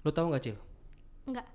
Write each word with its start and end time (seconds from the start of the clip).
Lu 0.00 0.10
tahu 0.10 0.26
nggak 0.28 0.42
Cil? 0.42 0.56
Enggak. 1.24 1.46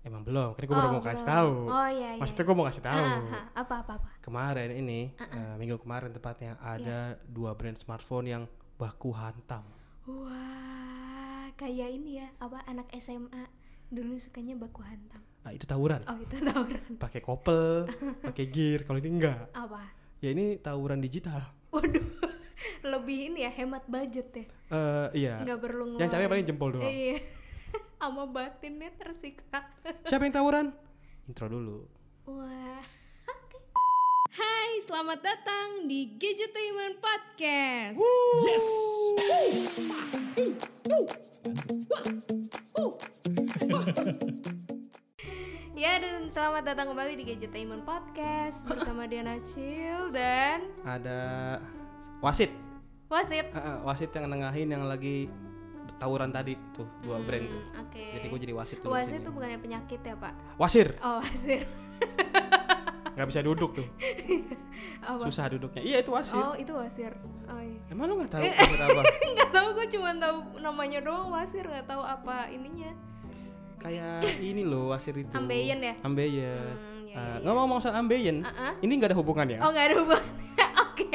Emang 0.00 0.22
belum, 0.22 0.54
kan 0.54 0.62
gue 0.62 0.72
baru 0.72 0.90
mau 0.90 1.02
kasih 1.02 1.26
tahu. 1.26 1.52
Oh 1.68 1.88
iya 1.90 2.16
iya. 2.16 2.20
Maksudnya 2.22 2.44
gue 2.44 2.56
mau 2.56 2.66
kasih 2.66 2.80
tahu. 2.80 3.02
Ah, 3.04 3.18
ah, 3.28 3.46
apa 3.56 3.74
apa 3.82 3.92
apa. 3.98 4.08
Kemarin 4.18 4.70
ini, 4.72 5.10
eh, 5.12 5.54
minggu 5.56 5.76
kemarin 5.78 6.10
tepatnya 6.10 6.54
ada 6.58 7.18
dua 7.26 7.52
brand 7.52 7.76
smartphone 7.76 8.26
yang 8.26 8.42
baku 8.74 9.10
hantam. 9.10 9.66
Wah, 10.06 11.50
kayak 11.54 11.90
ini 11.92 12.18
ya, 12.18 12.28
apa 12.38 12.62
anak 12.64 12.88
SMA 12.94 13.44
dulu 13.88 14.16
sukanya 14.16 14.54
baku 14.54 14.80
hantam. 14.80 15.20
Nah, 15.42 15.52
itu 15.52 15.64
tawuran. 15.64 16.00
Oh, 16.06 16.16
itu 16.16 16.36
tawuran. 16.40 16.82
Pakai 17.02 17.20
kopel, 17.20 17.84
pakai 18.22 18.46
gear. 18.48 18.82
Kalau 18.82 18.98
ini 18.98 19.10
enggak. 19.12 19.50
Apa? 19.50 19.92
Ya 20.18 20.30
ini 20.30 20.56
tawuran 20.56 20.98
digital. 20.98 21.42
Waduh. 21.70 22.06
Lebih 22.92 23.34
ini 23.34 23.44
ya 23.44 23.50
hemat 23.52 23.84
budget 23.84 24.28
ya. 24.32 24.44
Eh 24.70 25.08
iya. 25.16 25.34
Nggak 25.42 25.58
perlu 25.58 25.84
Yang 25.94 26.08
capek 26.08 26.08
ngeluarin- 26.08 26.30
paling 26.32 26.46
jempol 26.46 26.70
doang. 26.72 26.86
Iya. 26.86 27.16
Sama 27.98 28.30
batinnya 28.30 28.94
tersiksa. 28.94 29.58
Siapa 30.06 30.22
yang 30.22 30.30
tawuran? 30.30 30.66
Intro 31.26 31.50
dulu. 31.50 31.82
Wah. 32.30 32.78
Hai, 34.30 34.78
selamat 34.86 35.18
datang 35.18 35.90
di 35.90 36.14
Gadgetainment 36.14 37.02
Podcast. 37.02 37.98
Yes. 38.46 38.66
Ya 45.74 45.98
dan 45.98 46.30
selamat 46.30 46.70
datang 46.70 46.94
kembali 46.94 47.18
di 47.18 47.24
Gadgetainment 47.26 47.82
Podcast 47.82 48.62
bersama 48.70 49.10
Diana 49.10 49.42
Cil 49.42 50.14
dan 50.14 50.70
Ada 50.86 51.58
wasit. 52.22 52.54
Wasit. 53.10 53.50
Eh, 53.50 53.78
wasit 53.82 54.14
yang 54.14 54.30
nengahin 54.30 54.70
yang 54.70 54.86
lagi 54.86 55.26
tawuran 55.96 56.28
tadi 56.28 56.52
tuh 56.70 56.84
dua 57.00 57.16
brand 57.18 57.44
tuh. 57.44 57.62
Hmm, 57.64 57.82
Oke. 57.82 58.04
Jadi 58.12 58.26
gue 58.26 58.40
jadi 58.42 58.54
wasit 58.54 58.78
tuh. 58.80 58.90
Wasit 58.90 59.20
itu 59.20 59.30
bukannya 59.30 59.58
penyakit 59.58 60.00
ya 60.00 60.14
Pak? 60.14 60.32
Wasir, 60.56 60.94
Oh 61.00 61.18
wasit. 61.18 61.64
nggak 63.18 63.28
bisa 63.28 63.40
duduk 63.42 63.74
tuh. 63.74 63.86
Apa? 65.02 65.26
Susah 65.26 65.50
duduknya. 65.50 65.82
Iya 65.82 65.96
itu 66.00 66.14
wasir. 66.14 66.38
Oh 66.38 66.54
itu 66.54 66.70
wasir. 66.70 67.10
Oh 67.46 67.58
iya. 67.58 67.80
Emang 67.90 68.06
lu 68.06 68.22
nggak 68.22 68.30
tahu 68.30 68.42
wasir 68.46 68.78
apa? 68.78 69.02
Nggak 69.34 69.50
tahu 69.50 69.68
gue 69.74 69.86
cuma 69.90 70.10
tahu 70.14 70.36
namanya 70.58 70.98
doang 71.02 71.30
wasir 71.30 71.64
nggak 71.66 71.86
tahu 71.86 71.98
apa 71.98 72.46
ininya. 72.48 72.94
Kayak 73.78 74.22
ini 74.38 74.62
loh 74.62 74.90
wasir 74.90 75.14
itu. 75.14 75.34
Ambeien 75.34 75.78
ya? 75.78 75.94
Ambeien. 76.02 76.62
Hmm, 76.78 77.10
ya, 77.10 77.18
Eh, 77.18 77.36
ngomong-ngomong 77.42 77.82
soal 77.82 77.96
ambeien, 77.96 78.46
Uh-uh. 78.46 78.78
ini 78.78 78.92
nggak 78.94 79.10
ada 79.10 79.18
hubungannya. 79.18 79.58
Oh 79.58 79.70
nggak 79.74 79.86
ada 79.90 79.96
hubungannya. 79.98 80.66
Oke. 80.86 81.10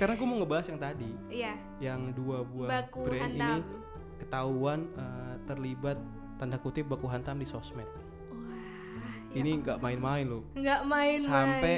Karena 0.00 0.16
gue 0.16 0.24
mau 0.24 0.40
ngebahas 0.40 0.66
yang 0.66 0.80
tadi, 0.80 1.10
Iya. 1.28 1.52
yang 1.78 2.00
dua 2.10 2.40
buah 2.40 2.68
Baku 2.72 3.04
brand 3.04 3.36
hantam. 3.36 3.36
ini 3.36 3.60
ketahuan 4.16 4.80
eh, 4.96 5.34
terlibat 5.44 6.00
tanda 6.40 6.56
kutip 6.56 6.88
baku 6.88 7.04
hantam 7.04 7.36
di 7.36 7.44
sosmed. 7.44 7.84
Wah. 7.84 9.14
Ini 9.30 9.60
nggak 9.60 9.76
main-main 9.76 10.24
loh. 10.24 10.48
Nggak 10.56 10.80
main. 10.88 11.18
Sampai 11.20 11.74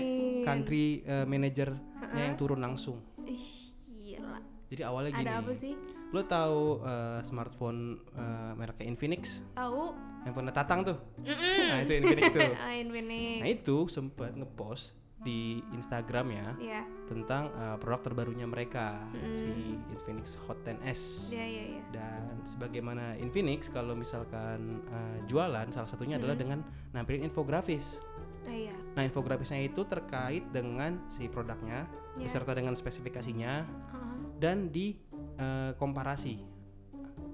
country 0.46 1.02
eh, 1.02 1.26
manajernya 1.26 1.82
yang 2.14 2.38
turun 2.38 2.62
langsung. 2.62 3.02
Ih, 3.26 3.74
gila. 3.90 4.38
Jadi 4.70 4.82
awalnya 4.86 5.10
gini. 5.12 5.26
Ada 5.26 5.42
apa 5.42 5.52
sih? 5.52 5.74
Lo 6.14 6.22
tahu 6.22 6.78
eh, 6.78 7.20
smartphone 7.26 7.80
eh, 8.14 8.52
mereknya 8.54 8.86
Infinix? 8.86 9.42
Tahu? 9.52 9.98
Handphone 10.22 10.54
Tatang 10.54 10.86
tuh. 10.86 10.98
Mm-mm. 11.18 11.58
Nah, 11.74 11.78
itu 11.82 11.92
Infinix 11.98 12.30
tuh. 12.30 12.54
Ah, 12.54 12.70
Infinix. 12.86 13.42
Nah, 13.42 13.48
itu 13.50 13.76
sempat 13.90 14.30
ngepost 14.30 14.94
di 15.22 15.62
Instagramnya 15.70 16.58
Iya. 16.58 16.82
tentang 17.06 17.46
eh, 17.48 17.76
produk 17.78 18.02
terbarunya 18.02 18.42
mereka 18.44 18.98
si 19.30 19.46
Infinix 19.88 20.34
Hot 20.44 20.58
10s. 20.60 21.30
Iya 21.30 21.46
iya 21.46 21.64
iya. 21.70 21.82
Dan 21.90 22.42
sebagaimana 22.42 23.14
Infinix 23.16 23.66
kalau 23.66 23.94
misalkan 23.94 24.82
eh, 24.84 25.18
jualan 25.24 25.70
salah 25.70 25.86
satunya 25.86 26.18
adalah 26.18 26.34
dengan 26.34 26.58
nampilin 26.90 27.22
infografis. 27.22 28.02
Ah, 28.42 28.50
iya. 28.50 28.74
Nah, 28.92 29.02
infografisnya 29.02 29.62
itu 29.62 29.86
terkait 29.86 30.50
dengan 30.50 30.98
si 31.06 31.26
produknya 31.26 31.86
Yes. 32.12 32.28
beserta 32.28 32.52
dengan 32.52 32.74
spesifikasinya 32.74 33.52
Ah, 33.88 34.18
dan 34.36 34.68
di 34.68 34.98
eh, 35.38 35.72
komparasi 35.74 36.42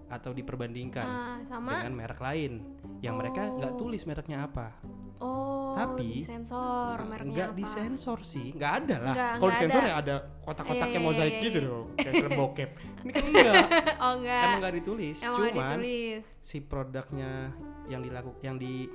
atau 0.09 0.31
diperbandingkan 0.31 1.05
ah, 1.05 1.37
sama 1.43 1.81
dengan 1.81 1.99
merek 1.99 2.17
lain 2.19 2.53
yang 3.01 3.17
mereka 3.17 3.49
nggak 3.51 3.75
tulis 3.75 4.05
mereknya 4.05 4.45
apa. 4.45 4.73
oh 5.19 5.48
Tapi- 5.79 6.03
di 6.03 6.21
sensor 6.25 6.97
mereknya 7.07 7.35
nggak 7.35 7.51
disensor 7.55 8.19
sih, 8.27 8.49
nggak 8.55 8.73
ada 8.85 8.97
lah. 9.01 9.15
Kalau 9.39 9.51
disensor 9.55 9.83
ada. 9.83 9.91
ya 9.91 9.95
ada 10.01 10.17
kotak-kotaknya 10.43 11.01
mozaik 11.01 11.35
iya, 11.39 11.45
gitu 11.47 11.59
dong, 11.63 11.87
kayak 11.95 12.15
film 12.19 12.33
bokep. 12.41 12.71
Ini 13.05 13.11
kan 13.15 13.23
enggak, 13.25 13.65
oh 14.05 14.13
enggak. 14.19 14.43
emang 14.43 14.59
nggak 14.61 14.75
ditulis. 14.83 15.17
Emang 15.23 15.37
cuman 15.39 15.77
ditulis. 15.79 16.25
si 16.43 16.59
produknya 16.65 17.31
yang 17.87 18.01
dilakukan, 18.03 18.41
yang 18.43 18.57
di, 18.59 18.89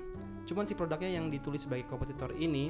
cuman 0.45 0.63
si 0.67 0.73
produknya 0.75 1.09
yang 1.15 1.25
ditulis 1.31 1.61
sebagai 1.63 1.85
kompetitor 1.87 2.35
ini, 2.35 2.69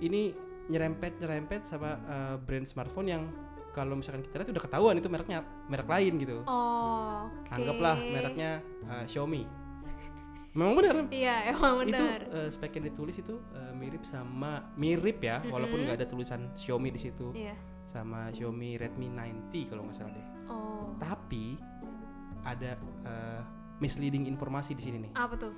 ini 0.00 0.32
nyerempet 0.70 1.18
nyerempet 1.18 1.66
sama 1.66 1.98
eh, 1.98 2.36
brand 2.38 2.66
smartphone 2.66 3.08
yang 3.10 3.22
kalau 3.70 3.94
misalkan 3.94 4.26
kita 4.26 4.42
lihat 4.42 4.50
udah 4.50 4.62
ketahuan 4.66 4.94
itu 4.98 5.06
mereknya 5.06 5.46
merek 5.70 5.86
lain 5.86 6.12
gitu. 6.18 6.42
Oh, 6.46 7.30
oke. 7.30 7.50
Anggaplah 7.54 7.96
mereknya 7.98 8.50
eh, 8.86 9.04
Xiaomi. 9.06 9.59
Memang 10.50 10.74
benar. 10.82 10.94
Iya, 11.14 11.54
emang 11.54 11.86
Itu 11.86 11.94
benar. 11.94 12.20
eh, 12.26 12.48
spek 12.50 12.82
yang 12.82 12.90
ditulis 12.90 13.16
itu 13.18 13.38
eh, 13.54 13.72
mirip 13.74 14.02
sama 14.02 14.74
mirip 14.74 15.22
ya, 15.22 15.38
walaupun 15.46 15.86
nggak 15.86 16.02
ada 16.02 16.06
tulisan 16.10 16.50
Xiaomi 16.58 16.90
di 16.90 17.00
situ. 17.00 17.30
Iya. 17.30 17.54
Sama 17.86 18.34
Xiaomi 18.34 18.74
Redmi 18.74 19.10
90 19.14 19.70
kalau 19.70 19.86
nggak 19.86 19.96
salah 19.96 20.10
deh. 20.10 20.26
Oh. 20.50 20.90
Tapi 20.98 21.54
ada 22.42 22.74
eh, 23.06 23.40
misleading 23.78 24.26
informasi 24.26 24.74
di 24.74 24.82
sini 24.82 24.96
nih. 25.06 25.12
Apa 25.14 25.38
tuh? 25.38 25.54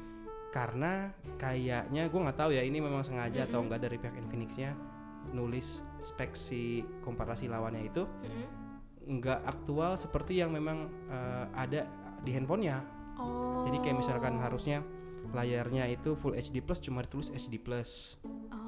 Karena 0.53 1.09
kayaknya 1.41 2.13
gue 2.13 2.21
nggak 2.21 2.37
tahu 2.37 2.53
ya 2.53 2.61
ini 2.61 2.77
memang 2.77 3.01
sengaja 3.01 3.49
atau 3.49 3.65
enggak 3.65 3.89
dari 3.89 3.97
pihak 3.97 4.13
Infinixnya 4.21 4.77
nulis 5.33 5.81
spek 6.05 6.37
si 6.37 6.83
komparasi 7.01 7.47
lawannya 7.49 7.87
itu 7.89 8.05
nggak 9.03 9.41
aktual 9.49 9.97
seperti 9.97 10.39
yang 10.45 10.53
memang 10.53 10.93
eh, 11.09 11.47
ada 11.57 11.89
di 12.21 12.31
handphonenya. 12.37 13.02
Oh. 13.23 13.63
Jadi 13.71 13.79
kayak 13.79 13.97
misalkan 14.03 14.37
harusnya 14.43 14.83
layarnya 15.33 15.87
itu 15.89 16.19
Full 16.19 16.35
HD 16.35 16.61
plus 16.61 16.83
cuma 16.83 17.07
ditulis 17.07 17.31
HD 17.31 17.63
plus. 17.63 18.19
Oh. 18.25 18.59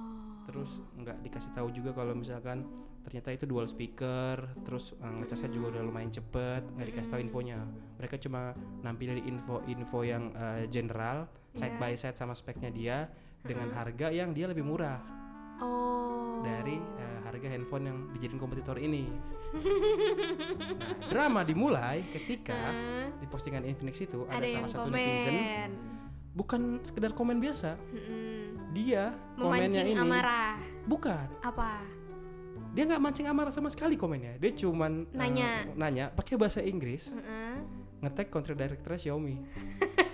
Terus 0.46 0.80
nggak 0.94 1.26
dikasih 1.26 1.50
tahu 1.52 1.68
juga 1.74 1.90
kalau 1.92 2.14
misalkan 2.14 2.64
ternyata 3.04 3.36
itu 3.36 3.44
dual 3.44 3.68
speaker, 3.68 4.48
terus 4.64 4.96
eh, 4.96 5.12
ngecasnya 5.12 5.50
juga 5.52 5.76
udah 5.76 5.82
lumayan 5.84 6.08
cepet, 6.08 6.62
nggak 6.72 6.86
dikasih 6.88 7.10
tahu 7.10 7.20
infonya. 7.20 7.60
Mereka 8.00 8.16
cuma 8.22 8.56
nampilin 8.80 9.20
info-info 9.20 9.98
yang 10.06 10.32
eh, 10.32 10.64
general 10.70 11.28
side 11.52 11.76
Iya. 11.76 11.80
by 11.82 11.92
side 11.98 12.16
sama 12.16 12.34
speknya 12.34 12.70
dia 12.72 13.10
dengan 13.44 13.68
harga 13.76 14.08
yang 14.08 14.32
dia 14.32 14.48
lebih 14.48 14.64
murah 14.64 15.23
Oh. 15.58 16.42
dari 16.42 16.76
eh, 16.76 17.18
harga 17.24 17.46
handphone 17.48 17.84
yang 17.86 17.98
dijadiin 18.12 18.38
kompetitor 18.38 18.76
ini. 18.76 19.06
Nah, 19.54 21.08
drama 21.08 21.40
dimulai 21.40 22.02
ketika 22.10 22.52
Hah? 22.52 23.06
di 23.14 23.26
postingan 23.26 23.62
Infinix 23.62 23.98
itu 23.98 24.26
ada, 24.26 24.42
ada 24.42 24.46
salah 24.50 24.66
satu 24.68 24.88
komen. 24.88 24.98
netizen 24.98 25.36
bukan 26.34 26.60
sekedar 26.82 27.14
komen 27.14 27.38
biasa 27.38 27.78
Mm-mm. 27.78 28.74
dia 28.74 29.14
komennya 29.38 29.86
ini 29.86 29.94
amarah. 29.94 30.58
bukan 30.82 31.30
Apa? 31.40 31.78
dia 32.74 32.82
nggak 32.84 32.98
mancing 32.98 33.30
amarah 33.30 33.54
sama 33.54 33.70
sekali 33.70 33.94
komennya 33.94 34.34
dia 34.36 34.50
cuman 34.50 35.06
eh, 35.06 35.14
Nanya. 35.14 35.50
nanya 35.78 36.04
pakai 36.10 36.34
bahasa 36.34 36.58
Inggris 36.58 37.14
Heeh. 37.14 37.62
ngetek 38.02 38.34
country 38.34 38.58
director 38.58 38.98
Xiaomi 38.98 39.38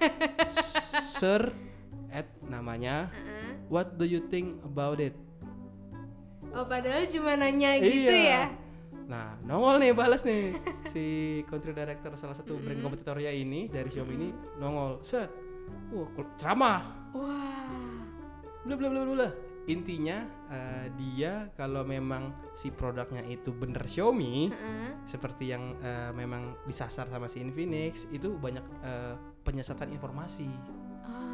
sir 1.00 1.48
at 2.12 2.28
namanya 2.44 3.08
what 3.72 3.96
do 3.96 4.04
you 4.04 4.20
think 4.28 4.60
about 4.60 5.00
it 5.00 5.16
Oh, 6.50 6.66
padahal 6.66 7.06
cuma 7.06 7.34
nanya 7.34 7.78
gitu 7.78 8.10
Iya. 8.10 8.26
ya. 8.26 8.44
nah 9.06 9.34
nongol 9.42 9.82
nih 9.82 9.90
balas 9.90 10.22
nih 10.22 10.54
si 10.92 11.04
country 11.46 11.74
director 11.74 12.14
salah 12.14 12.34
satu 12.34 12.54
brand 12.56 12.78
kompetitornya 12.78 13.30
ini 13.30 13.66
dari 13.66 13.90
Xiaomi 13.90 14.14
ini 14.14 14.28
nongol 14.56 15.02
set 15.02 15.30
wah 15.90 16.06
ceramah 16.38 17.10
Wah. 17.10 17.98
bla 18.62 18.74
bla 18.78 18.86
bla 18.86 19.02
bla 19.02 19.28
intinya 19.66 20.22
eh, 20.46 20.86
dia 20.94 21.50
kalau 21.54 21.82
memang 21.82 22.34
si 22.54 22.70
produknya 22.70 23.22
itu 23.26 23.50
bener 23.50 23.82
Xiaomi 23.82 24.50
Heeh. 24.50 24.90
seperti 25.06 25.50
yang 25.50 25.74
eh, 25.78 26.10
memang 26.10 26.62
disasar 26.66 27.06
sama 27.06 27.26
si 27.26 27.38
Infinix 27.38 28.06
itu 28.10 28.34
banyak 28.34 28.62
eh, 28.82 29.14
penyesatan 29.42 29.90
informasi. 29.90 30.46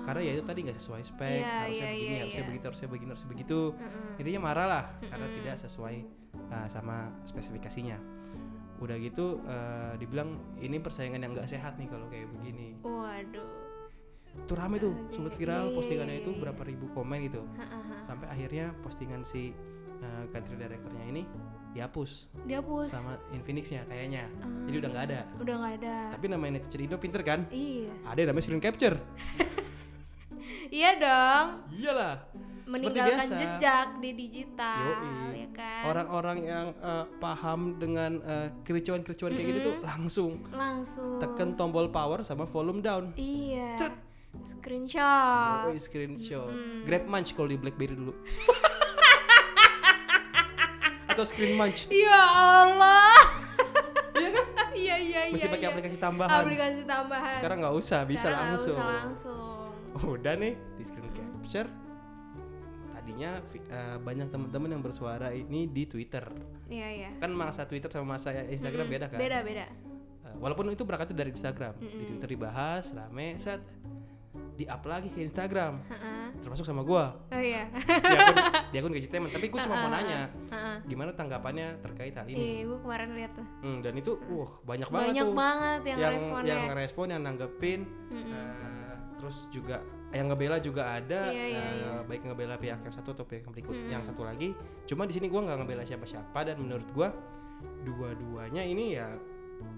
Karena 0.07 0.21
ya 0.23 0.33
itu 0.39 0.45
tadi 0.47 0.59
nggak 0.63 0.79
sesuai 0.79 1.03
spek 1.03 1.43
Iya, 1.43 1.51
harusnya 1.51 1.75
iya, 1.83 1.91
begini 1.91 2.07
iya, 2.09 2.21
harusnya 2.23 2.39
iya. 2.39 2.49
begitu 2.49 2.65
harusnya 2.65 2.89
begini 2.89 3.11
harusnya 3.11 3.31
begitu 3.35 3.59
Heeh. 3.75 4.19
intinya 4.23 4.41
marah 4.41 4.67
lah 4.71 4.85
karena 5.03 5.27
tidak 5.35 5.57
sesuai 5.59 5.97
eh, 6.47 6.67
sama 6.71 6.97
spesifikasinya 7.27 7.99
udah 8.77 8.97
gitu 8.97 9.27
eh, 9.43 9.93
dibilang 9.99 10.31
ini 10.57 10.77
persaingan 10.79 11.19
yang 11.19 11.33
nggak 11.35 11.49
sehat 11.49 11.75
nih 11.75 11.91
kalau 11.91 12.07
kayak 12.07 12.31
begini 12.31 12.79
Waduh. 12.81 13.51
itu 14.37 14.53
rame 14.55 14.77
tuh 14.79 14.95
Oke. 14.95 15.13
sempat 15.17 15.33
viral 15.35 15.65
postingannya 15.73 16.17
itu 16.21 16.31
berapa 16.31 16.63
ribu 16.63 16.87
komen 16.93 17.19
gitu 17.27 17.43
Heeh. 17.57 17.83
sampai 18.07 18.27
akhirnya 18.31 18.71
postingan 18.81 19.27
si 19.27 19.51
eh, 19.99 20.25
country 20.31 20.55
directornya 20.55 21.03
ini 21.03 21.25
dihapus 21.73 22.33
Dihapus. 22.49 22.89
sama 22.89 23.21
Infinix-nya 23.37 23.85
kayaknya. 23.85 24.25
Ah. 24.41 24.49
Jadi 24.65 24.77
udah 24.81 24.91
nggak 24.97 25.05
ada. 25.13 25.21
Udah 25.37 25.55
nggak 25.61 25.73
ada. 25.77 25.97
Tapi 26.17 26.25
namanya 26.33 26.53
netizen 26.57 26.89
Indo 26.89 26.97
pinter 26.97 27.21
kan? 27.21 27.45
Iya. 27.53 27.93
Ada 28.09 28.33
namanya 28.33 28.45
screen 28.49 28.65
capture. 28.65 28.97
Iya 30.71 30.91
dong. 30.99 31.47
Iyalah. 31.73 32.15
Meninggalkan 32.67 33.31
biasa. 33.31 33.39
jejak 33.39 33.89
di 34.03 34.11
digital, 34.19 34.83
Yoi. 34.83 35.47
ya 35.47 35.49
kan? 35.55 35.83
Orang-orang 35.87 36.39
yang 36.43 36.67
eh, 36.75 37.07
paham 37.23 37.79
dengan 37.79 38.19
eh, 38.27 38.51
kericuan-kericuan 38.67 39.39
kayak 39.39 39.47
gitu 39.55 39.61
tuh 39.71 39.77
langsung 39.87 40.33
Langsung. 40.51 41.23
tekan 41.23 41.55
tombol 41.55 41.87
power 41.95 42.27
sama 42.27 42.43
volume 42.43 42.83
down. 42.83 43.15
Iya. 43.15 43.79
Screenshot. 44.43 45.71
Yoi, 45.71 45.79
screenshot. 45.79 46.51
Grab 46.83 47.07
Munch 47.07 47.39
kalau 47.39 47.49
di 47.49 47.57
BlackBerry 47.57 47.95
dulu. 47.95 48.13
Atau 51.15 51.23
Screen 51.23 51.55
Munch. 51.55 51.87
Ya 51.89 52.23
Allah. 52.35 53.15
Iya 54.17 54.33
kan? 54.33 54.47
Iya 54.73 54.97
iya 54.97 55.21
iya. 55.29 55.35
Mesti 55.37 55.49
pakai 55.53 55.69
iya. 55.69 55.73
aplikasi 55.77 55.97
tambahan. 56.01 56.41
Aplikasi 56.41 56.83
tambahan. 56.89 57.37
Sekarang 57.37 57.59
nggak 57.61 57.77
usah, 57.77 58.01
bisa 58.09 58.33
Sekarang 58.33 58.49
langsung. 58.49 58.79
Usah 58.81 58.89
langsung. 59.05 59.66
Udah 60.05 60.35
nih 60.37 60.55
di 60.77 60.83
screen 60.85 61.09
capture. 61.13 61.69
Tadinya 62.93 63.39
eh, 63.55 63.97
banyak 64.03 64.29
teman-teman 64.29 64.69
yang 64.77 64.83
bersuara 64.83 65.31
ini 65.31 65.71
di 65.71 65.87
Twitter. 65.87 66.27
Iya 66.67 66.89
iya. 66.91 67.11
Kan 67.23 67.33
masa 67.33 67.65
Twitter 67.65 67.89
sama 67.89 68.19
masa 68.19 68.35
Instagram 68.35 68.87
beda 68.91 69.07
kan? 69.09 69.19
Beda 69.21 69.41
beda. 69.47 69.67
Eh, 70.27 70.35
walaupun 70.43 70.69
itu 70.69 70.83
berangkat 70.83 71.15
dari 71.15 71.31
Instagram. 71.31 71.79
Di 71.79 72.05
Twitter 72.05 72.29
dibahas, 72.29 72.91
rame, 72.93 73.39
set 73.39 73.63
di 74.57 74.65
up 74.65 74.83
lagi 74.89 75.13
ke 75.13 75.21
Instagram. 75.21 75.85
Heeh. 75.87 76.27
Termasuk 76.41 76.65
sama 76.65 76.81
gua. 76.81 77.17
Oh 77.29 77.41
iya. 77.41 77.69
Di 77.77 78.17
akun, 78.17 78.37
di 78.73 78.77
akun 78.81 78.93
Gadgetainment. 78.97 79.33
Tapi 79.37 79.47
gua 79.53 79.61
cuma 79.65 79.77
mau 79.85 79.91
nanya, 79.93 80.33
Heeh. 80.49 80.77
gimana 80.89 81.13
tanggapannya 81.13 81.81
terkait 81.85 82.17
hal 82.17 82.25
ini? 82.29 82.37
Iya, 82.37 82.61
gue 82.69 82.79
kemarin 82.81 83.09
lihat 83.17 83.33
tuh. 83.37 83.47
Hmm, 83.61 83.79
dan 83.85 83.93
itu, 83.97 84.17
uh, 84.17 84.51
banyak 84.65 84.89
banget 84.89 85.09
Banyak 85.13 85.25
tuh 85.25 85.37
banget 85.37 85.81
yang, 85.85 85.99
yang 86.01 86.13
responnya. 86.17 86.49
yang 86.49 86.63
ngerespon, 86.73 87.07
yang 87.13 87.23
nanggepin, 87.23 87.81
eh, 88.13 88.66
terus 89.27 89.51
juga 89.51 89.83
yang 90.15 90.31
ngebela 90.31 90.63
juga 90.63 90.95
ada, 90.95 91.35
Iya, 91.35 91.45
iya, 91.51 91.59
eh, 91.59 91.73
iya. 91.83 91.93
baik 92.07 92.23
ngebela 92.31 92.55
pihak 92.55 92.79
yang 92.79 92.95
satu 92.95 93.11
atau 93.11 93.27
pihak 93.27 93.43
yang 93.43 93.51
berikut, 93.51 93.75
yang 93.91 94.03
satu 94.07 94.23
lagi. 94.23 94.55
Cuma 94.87 95.03
di 95.03 95.19
sini 95.19 95.27
gua 95.27 95.43
nggak 95.51 95.67
ngebela 95.67 95.83
siapa-siapa 95.83 96.47
dan 96.47 96.63
menurut 96.63 96.87
gua 96.95 97.11
dua-duanya 97.83 98.63
ini 98.63 98.95
ya 98.95 99.11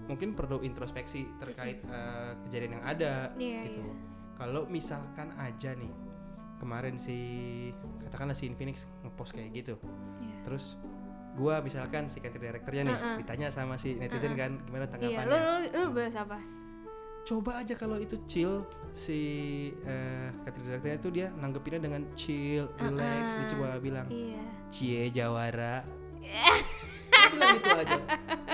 mungkin 0.05 0.37
perlu 0.37 0.61
introspeksi 0.61 1.25
terkait 1.41 1.81
eh, 1.81 2.31
kejadian 2.45 2.77
yang 2.77 2.85
ada 2.85 3.33
Iya, 3.41 3.73
gitu. 3.73 3.81
iya. 3.81 3.95
Kalau 4.37 4.69
misalkan 4.69 5.33
aja 5.33 5.73
nih 5.73 5.89
kemarin 6.61 7.01
si 7.01 7.17
katakanlah 8.05 8.37
si 8.37 8.45
Infinix 8.45 8.85
ngepost 9.01 9.33
kayak 9.33 9.49
gitu, 9.57 9.81
Iya. 10.21 10.45
terus 10.45 10.77
gua 11.33 11.57
misalkan 11.57 12.05
si 12.05 12.21
country 12.21 12.37
directornya 12.37 12.83
nih 12.85 12.97
Uh-uh. 13.01 13.17
ditanya 13.17 13.47
sama 13.49 13.81
si 13.81 13.97
netizen 13.97 14.37
kan 14.37 14.61
gimana 14.61 14.85
tanggapannya 14.85 15.25
lu 15.25 15.37
lu 15.41 15.53
lu 15.73 15.81
bahas 15.89 16.13
apa? 16.13 16.37
Coba 17.29 17.61
aja 17.61 17.77
kalau 17.77 18.01
itu 18.01 18.17
chill 18.25 18.65
si 18.89 19.21
eh 19.85 20.33
country 20.41 20.65
directornya 20.65 20.97
itu 20.97 21.09
dia 21.13 21.27
nanggepinnya 21.31 21.77
dengan 21.79 22.01
chill 22.17 22.65
relax 22.75 23.37
dia 23.37 23.45
cuma 23.53 23.77
bilang 23.77 24.09
Iya. 24.09 24.41
cie 24.67 25.03
jawara 25.13 25.85
Dia 27.09 27.27
bilang 27.29 27.49
gitu 27.57 27.69
aja 27.69 27.97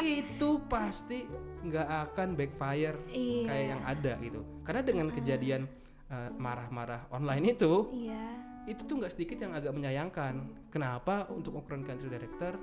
itu 0.04 0.50
pasti 0.68 1.24
nggak 1.63 1.88
akan 2.12 2.27
backfire 2.36 3.00
Iya. 3.07 3.44
kayak 3.48 3.66
yang 3.72 3.81
ada 3.81 4.13
gitu 4.19 4.42
karena 4.68 4.81
dengan 4.83 5.07
kejadian 5.07 5.62
eh, 6.06 6.30
marah-marah 6.36 7.07
online 7.10 7.56
itu 7.56 7.95
Iya. 7.95 8.25
itu 8.68 8.81
tuh 8.83 9.00
nggak 9.00 9.13
sedikit 9.13 9.38
yang 9.39 9.54
agak 9.54 9.72
menyayangkan. 9.72 10.42
Kenapa 10.74 11.30
untuk 11.30 11.54
ukuran 11.56 11.86
country 11.86 12.10
director 12.10 12.57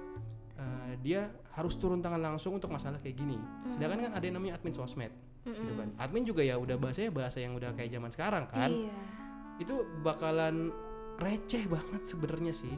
eh, 0.63 0.95
dia 1.03 1.27
harus 1.53 1.75
turun 1.75 1.99
tangan 1.99 2.23
langsung 2.23 2.55
untuk 2.55 2.71
masalah 2.71 2.97
kayak 2.97 3.19
gini. 3.19 3.37
Sedangkan 3.75 4.09
kan 4.09 4.13
ada 4.15 4.25
yang 4.25 4.39
namanya 4.39 4.57
admin 4.57 4.73
sosmed, 4.73 5.11
gitu 5.43 5.75
kan. 5.75 5.91
Admin 5.99 6.23
juga 6.23 6.41
ya 6.41 6.55
udah 6.57 6.79
bahasanya 6.79 7.11
bahasa 7.11 7.43
yang 7.43 7.59
udah 7.59 7.75
kayak 7.75 7.91
zaman 7.91 8.09
sekarang 8.09 8.45
kan. 8.47 8.71
Iya. 8.71 8.95
Itu 9.59 9.83
bakalan 10.01 10.71
receh 11.19 11.67
banget 11.69 12.03
sebenarnya 12.07 12.55
sih 12.55 12.73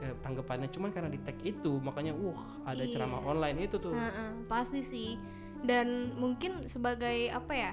eh, 0.00 0.14
tanggapannya. 0.22 0.70
Cuman 0.70 0.92
karena 0.92 1.08
di 1.08 1.20
tag 1.20 1.36
itu 1.40 1.76
makanya, 1.80 2.14
wah 2.14 2.40
ada 2.64 2.84
Iya. 2.84 2.92
ceramah 2.94 3.20
online 3.20 3.64
itu 3.64 3.76
tuh. 3.76 3.92
Heeh, 3.92 4.44
pasti 4.48 4.80
sih. 4.80 5.18
Dan 5.60 6.16
mungkin 6.16 6.64
sebagai 6.64 7.28
apa 7.28 7.52
ya? 7.52 7.72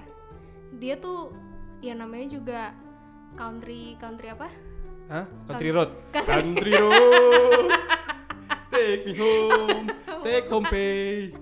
Dia 0.76 1.00
tuh 1.00 1.32
ya 1.80 1.96
namanya 1.96 2.28
juga 2.28 2.76
country 3.40 3.96
country 3.96 4.28
apa? 4.34 4.50
Hah? 5.08 5.24
Country 5.48 5.70
road. 5.72 5.92
Country 6.12 6.74
road. 6.76 7.72
Take 8.78 9.04
me 9.04 9.14
home. 9.18 9.86
Take 10.26 10.48
home 10.48 10.68
pay. 10.68 11.34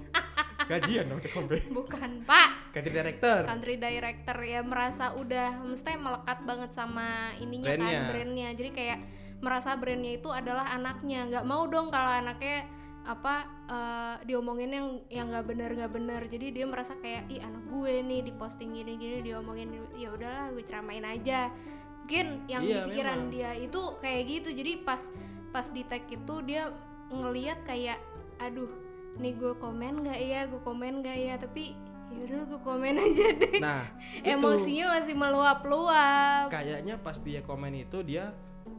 Gajian 0.65 1.05
dong 1.05 1.19
take 1.19 1.29
home 1.31 1.45
pay. 1.45 1.61
Bukan, 1.67 2.23
Pak. 2.23 2.73
Country 2.73 2.89
director. 2.91 3.39
Country 3.45 3.75
director 3.77 4.37
ya 4.39 4.61
merasa 4.61 5.13
udah 5.13 5.61
mesti 5.61 5.93
melekat 5.93 6.41
banget 6.41 6.71
sama 6.71 7.07
ininya 7.37 7.69
Brandnya. 7.69 7.91
kan 7.93 8.09
brandnya. 8.09 8.49
Jadi 8.51 8.69
kayak 8.71 8.99
merasa 9.39 9.75
brandnya 9.75 10.15
itu 10.15 10.29
adalah 10.31 10.71
anaknya. 10.71 11.27
nggak 11.27 11.45
mau 11.45 11.67
dong 11.67 11.87
kalau 11.89 12.09
anaknya 12.09 12.65
apa 13.05 13.35
eh, 13.69 14.15
diomongin 14.25 14.71
yang 14.71 14.87
yang 15.13 15.25
nggak 15.29 15.45
bener 15.45 15.69
nggak 15.71 15.93
bener 15.93 16.21
jadi 16.25 16.49
dia 16.49 16.65
merasa 16.65 16.97
kayak 16.97 17.29
ih 17.29 17.37
anak 17.37 17.61
gue 17.69 18.01
nih 18.01 18.25
diposting 18.25 18.73
gini 18.73 18.97
gini 18.97 19.21
diomongin 19.21 19.69
ya 19.93 20.09
udahlah 20.09 20.49
gue 20.49 20.65
ceramain 20.65 21.05
aja 21.05 21.53
mungkin 22.01 22.49
yang 22.49 22.65
Iya, 22.65 22.81
di 22.81 22.89
pikiran 22.89 23.17
memang. 23.21 23.29
dia 23.29 23.51
itu 23.53 23.81
kayak 24.01 24.21
gitu 24.25 24.49
jadi 24.57 24.81
pas 24.81 25.13
pas 25.53 25.69
di 25.69 25.85
tag 25.85 26.01
itu 26.05 26.35
dia 26.41 26.73
ngeliat 27.11 27.59
kayak 27.63 27.99
aduh 28.37 28.69
nih 29.15 29.33
gue 29.37 29.53
komen 29.57 30.03
nggak 30.03 30.19
ya 30.19 30.41
gue 30.49 30.61
komen 30.61 30.99
nggak 30.99 31.17
ya 31.17 31.33
tapi 31.39 31.77
yaudah 32.11 32.43
gue 32.47 32.59
komen 32.61 32.95
aja 33.05 33.27
deh 33.33 33.57
Nah, 33.59 33.83
itu 34.19 34.29
emosinya 34.29 34.85
masih 34.99 35.15
meluap-luap 35.15 36.47
kayaknya 36.51 36.95
pas 36.99 37.17
dia 37.23 37.39
komen 37.41 37.73
itu 37.75 38.03
dia 38.03 38.35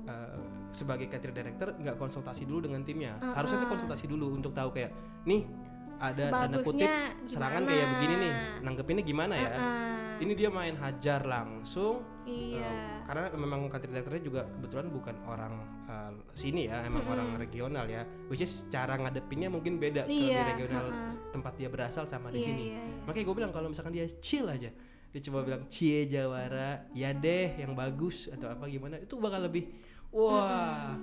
eh, 0.06 0.40
sebagai 0.76 1.08
country 1.08 1.32
director 1.32 1.72
nggak 1.72 1.96
konsultasi 1.96 2.44
dulu 2.44 2.68
dengan 2.68 2.84
timnya. 2.84 3.16
Harusnya 3.16 3.64
tuh 3.64 3.70
konsultasi 3.72 4.04
dulu 4.04 4.36
untuk 4.36 4.52
tahu 4.52 4.76
kayak 4.76 4.92
nih 5.24 5.48
ada 5.96 6.28
tanda 6.28 6.60
kutip 6.60 6.90
serangan 7.24 7.64
gimana? 7.64 7.70
kayak 7.72 7.86
begini 7.96 8.14
nih. 8.20 8.32
Nanggepinnya 8.60 9.04
gimana 9.08 9.34
ya? 9.40 9.48
Ah, 9.56 10.20
Ini 10.20 10.32
dia 10.36 10.52
main 10.52 10.76
hajar 10.76 11.24
langsung 11.24 12.04
iya 12.26 12.66
Eh, 12.66 12.98
karena 13.06 13.30
memang 13.32 13.70
country 13.70 13.86
directornya 13.88 14.18
juga 14.20 14.40
kebetulan 14.50 14.90
bukan 14.90 15.14
orang 15.24 15.54
eh, 15.86 16.12
sini 16.34 16.66
ya, 16.66 16.82
emang 16.82 17.06
orang 17.06 17.38
regional 17.38 17.86
ya. 17.86 18.02
Which 18.26 18.42
is 18.42 18.66
cara 18.66 18.98
ngadepinnya 18.98 19.46
mungkin 19.46 19.78
beda 19.78 20.04
kalau 20.04 20.12
di 20.12 20.26
Iya, 20.34 20.42
regional 20.52 20.84
tempat 21.30 21.54
dia 21.54 21.70
berasal 21.70 22.04
sama 22.04 22.34
di 22.34 22.42
Iya, 22.42 22.46
sini. 22.50 22.62
iya, 22.66 22.80
iya. 22.82 23.02
Makanya 23.06 23.24
gue 23.24 23.36
bilang 23.38 23.52
kalau 23.54 23.70
misalkan 23.70 23.94
dia 23.94 24.10
chill 24.18 24.50
aja, 24.50 24.74
dia 25.06 25.20
coba 25.22 25.38
bilang 25.46 25.62
cie 25.70 26.04
jawara, 26.04 26.90
ya 26.92 27.14
deh 27.14 27.56
yang 27.56 27.72
bagus 27.72 28.26
atau 28.26 28.50
apa 28.50 28.66
gimana, 28.66 28.98
itu 28.98 29.14
bakal 29.16 29.46
lebih 29.46 29.70
wah, 30.10 30.98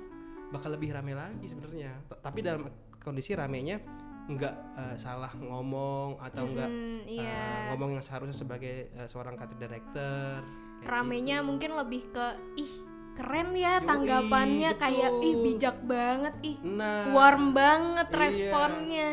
bakal 0.52 0.76
lebih 0.76 0.92
rame 0.92 1.16
lagi 1.16 1.48
sebenarnya. 1.48 2.04
Tapi 2.20 2.44
dalam 2.44 2.68
kondisi 3.00 3.32
ramenya 3.32 3.80
nggak 4.24 4.56
eh, 4.76 4.96
salah 4.96 5.32
ngomong 5.36 6.16
atau 6.20 6.44
nggak 6.48 6.70
Hmm, 6.72 7.04
eh, 7.04 7.20
iya 7.20 7.68
ngomong 7.72 7.96
yang 7.96 8.04
seharusnya 8.04 8.36
sebagai 8.36 8.92
eh, 8.92 9.08
seorang 9.08 9.36
country 9.36 9.60
director. 9.60 10.44
Kayak 10.84 10.92
ramenya 10.92 11.38
gitu. 11.38 11.48
mungkin 11.48 11.72
lebih 11.74 12.04
ke 12.10 12.28
ih 12.56 12.74
keren 13.14 13.54
ya 13.54 13.78
Yoi, 13.78 13.86
tanggapannya 13.86 14.72
kayak 14.76 15.12
ih 15.20 15.36
bijak 15.38 15.78
banget 15.82 16.34
ih 16.44 16.58
Nah, 16.62 17.10
warm 17.10 17.52
banget 17.52 18.08
Iya. 18.08 18.20
responnya 18.20 19.12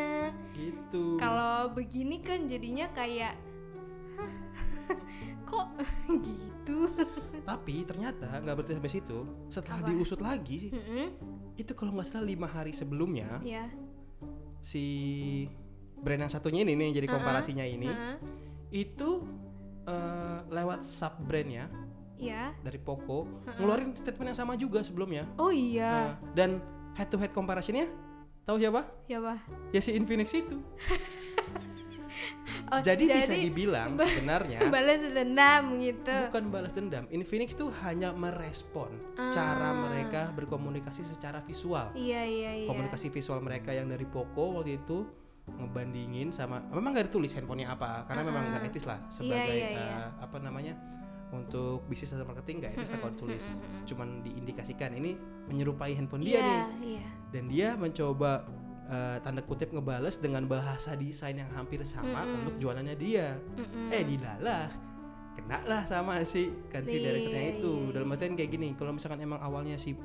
gitu. 0.51 1.15
kalau 1.15 1.69
begini 1.69 2.19
kan 2.19 2.45
jadinya 2.45 2.89
kayak 2.89 3.37
"Hah, 4.15 4.33
kok 5.47 5.67
gitu 6.27 6.91
Tapi 7.41 7.83
ternyata 7.83 8.37
nggak 8.37 8.53
berhenti 8.53 8.77
sampai 8.77 8.93
situ. 8.93 9.17
Setelah 9.47 9.81
Apa? 9.81 9.89
diusut 9.89 10.21
lagi, 10.21 10.69
Mm-mm, 10.69 11.05
itu 11.57 11.73
kalau 11.73 11.89
nggak 11.91 12.07
salah 12.07 12.23
lima 12.23 12.45
hari 12.45 12.69
sebelumnya 12.69 13.41
ya 13.41 13.65
si 14.61 14.85
brand 15.97 16.21
yang 16.21 16.31
satunya 16.31 16.61
ini 16.61 16.73
nih 16.73 16.83
yang 16.85 16.95
jadi 16.95 17.07
komparasinya 17.09 17.65
ini 17.65 17.89
Heeh. 17.89 18.15
itu 18.71 19.09
eh, 19.85 20.39
lewat 20.49 20.85
sub 20.85 21.13
brandnya 21.25 21.69
ya 22.21 22.53
dari 22.61 22.77
Poco 22.77 23.25
ngeluarin 23.57 23.97
statement 23.97 24.33
yang 24.33 24.37
sama 24.37 24.53
juga 24.53 24.85
sebelumnya. 24.85 25.25
oh 25.41 25.49
iya 25.49 26.13
Nah, 26.13 26.15
dan 26.37 26.61
head 26.93 27.09
to 27.09 27.17
head 27.17 27.33
comparisonnya 27.33 27.89
tahu 28.45 28.61
siapa? 28.61 28.85
bah 29.21 29.41
Ya 29.73 29.81
si 29.81 29.97
Infinix 29.97 30.29
itu. 30.33 30.61
oh, 32.71 32.79
jadi, 32.83 33.03
bisa 33.09 33.33
dibilang 33.33 33.97
sebenarnya 33.97 34.67
balas 34.73 35.01
dendam 35.01 35.81
gitu 35.81 36.13
bukan 36.29 36.45
balas 36.53 36.71
dendam. 36.75 37.03
Infinix 37.09 37.57
itu 37.57 37.73
hanya 37.81 38.13
merespon 38.13 38.93
cara 39.33 39.73
mereka 39.73 40.29
berkomunikasi 40.35 41.01
secara 41.01 41.41
visual. 41.41 41.89
iya 41.97 42.21
iya 42.21 42.51
iya 42.63 42.67
Komunikasi 42.69 43.09
visual 43.09 43.41
mereka 43.41 43.73
yang 43.73 43.89
dari 43.89 44.05
Poco 44.05 44.61
waktu 44.61 44.77
itu 44.77 45.09
ngebandingin 45.49 46.29
sama 46.29 46.61
memang 46.69 46.93
nggak 46.93 47.09
ditulis 47.09 47.33
handphonenya 47.33 47.73
apa 47.73 48.05
karena 48.05 48.21
memang 48.23 48.43
nggak 48.53 48.69
etis 48.71 48.85
lah 48.85 48.99
sebagai 49.09 49.57
iya, 49.57 49.73
iya. 49.73 49.89
eh, 49.97 50.07
apa 50.21 50.37
namanya 50.37 50.73
untuk 51.31 51.87
bisnis 51.87 52.13
atau 52.13 52.27
marketing 52.27 52.61
nggak 52.61 52.71
etis 52.77 52.91
lah 52.93 52.99
kalau 53.01 53.13
ditulis 53.15 53.45
cuman 53.87 54.21
diindikasikan 54.21 54.91
ini 54.95 55.17
menyerupai 55.49 55.95
handphone 55.97 56.21
dia 56.21 56.39
Iya, 56.39 56.45
nih 56.45 56.61
iya. 56.83 57.05
dan 57.33 57.43
dia 57.49 57.67
mencoba 57.73 58.45
eh, 58.85 59.17
tanda 59.23 59.41
kutip 59.41 59.73
ngebales 59.73 60.21
dengan 60.21 60.45
bahasa 60.45 60.93
desain 60.93 61.35
yang 61.35 61.49
hampir 61.55 61.81
sama 61.87 62.21
Mm-mm. 62.21 62.37
untuk 62.45 62.55
jualannya 62.61 62.95
dia 62.99 63.39
Mm-mm. 63.57 63.89
eh 63.95 64.03
dilalah 64.05 64.69
kena 65.31 65.63
lah 65.63 65.83
sama 65.87 66.21
si 66.27 66.51
country 66.67 66.99
Iya, 66.99 67.05
directornya 67.07 67.45
itu 67.57 67.73
iya, 67.87 67.91
dalam 67.95 68.11
artian 68.13 68.35
kayak 68.35 68.51
gini 68.51 68.67
kalau 68.75 68.91
misalkan 68.91 69.23
emang 69.23 69.39
awalnya 69.39 69.79
si 69.79 69.95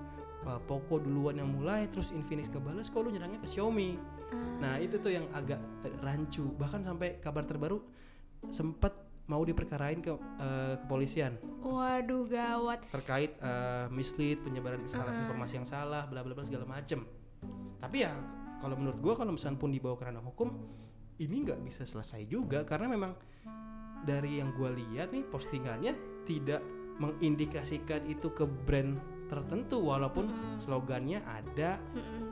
uh, 0.46 0.60
Poco 0.62 1.02
duluan 1.02 1.34
yang 1.36 1.50
mulai 1.50 1.90
terus 1.90 2.14
Infinix 2.14 2.46
kebales 2.48 2.86
kok 2.88 3.02
lu 3.02 3.10
nyerangnya 3.10 3.42
ke 3.42 3.50
Xiaomi 3.50 3.98
Ah. 4.26 4.36
nah 4.58 4.74
itu 4.80 4.98
tuh 4.98 5.14
yang 5.14 5.26
agak 5.30 5.60
rancu 6.02 6.50
bahkan 6.56 6.82
sampai 6.82 7.18
kabar 7.22 7.46
terbaru 7.46 7.78
sempat 8.50 8.94
mau 9.26 9.42
diperkarain 9.42 9.98
ke 9.98 10.14
eh, 10.38 10.74
kepolisian 10.86 11.34
Waduh 11.62 12.30
gawat. 12.30 12.86
terkait 12.90 13.34
eh, 13.38 13.86
mislead 13.90 14.38
penyebaran 14.42 14.82
salah 14.86 15.10
Uh-uh. 15.10 15.22
informasi 15.26 15.52
yang 15.58 15.66
salah 15.66 16.06
bla 16.06 16.22
bla 16.22 16.34
bla 16.34 16.46
segala 16.46 16.66
macem 16.66 17.02
tapi 17.82 18.06
ya 18.06 18.14
kalau 18.62 18.78
menurut 18.78 18.98
gua 19.02 19.14
kalau 19.18 19.34
misalnya 19.34 19.58
pun 19.58 19.70
dibawa 19.74 19.98
ke 19.98 20.04
ranah 20.06 20.22
hukum 20.22 20.48
ini 21.18 21.42
nggak 21.42 21.60
bisa 21.66 21.82
selesai 21.82 22.22
juga 22.26 22.62
karena 22.62 22.86
memang 22.86 23.12
dari 24.06 24.38
yang 24.38 24.54
gua 24.54 24.70
lihat 24.70 25.10
nih 25.10 25.26
postingannya 25.26 26.22
tidak 26.22 26.62
mengindikasikan 26.96 28.06
itu 28.08 28.32
ke 28.32 28.46
brand 28.46 28.96
tertentu 29.26 29.82
walaupun 29.82 30.30
slogannya 30.62 31.18
ada 31.26 31.82
Mm-mm. 31.92 31.98
eh, 31.98 32.22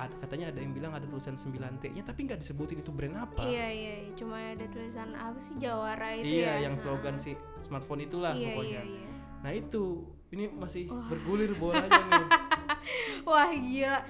ada- 0.00 0.16
katanya 0.18 0.46
ada 0.48 0.58
yang 0.58 0.72
bilang 0.72 0.92
ada 0.92 1.04
tulisan 1.04 1.34
9T-nya 1.34 2.00
tapi 2.00 2.24
nggak 2.24 2.38
disebutin 2.38 2.78
itu 2.78 2.88
brand 2.88 3.16
apa 3.18 3.40
Iya 3.40 3.66
iya, 3.68 3.92
cuma 4.12 4.36
ada 4.36 4.64
tulisan 4.66 5.12
apa 5.12 5.36
sih 5.36 5.54
Jawara 5.56 6.14
itu 6.14 6.26
iya 6.34 6.56
ya. 6.56 6.64
yang 6.64 6.74
Nah. 6.74 6.80
slogan 6.80 7.16
si 7.16 7.34
smartphone 7.60 8.02
itulah 8.02 8.32
iya, 8.32 8.50
pokoknya 8.50 8.80
Iya, 8.80 8.96
iya. 8.98 9.08
nah 9.40 9.50
itu 9.50 9.84
ini 10.30 10.48
masih 10.48 10.86
Wah. 10.86 11.04
bergulir 11.06 11.52
bolanya 11.54 11.90
nih 11.90 12.26
Wah 13.28 13.50
gila. 13.50 14.00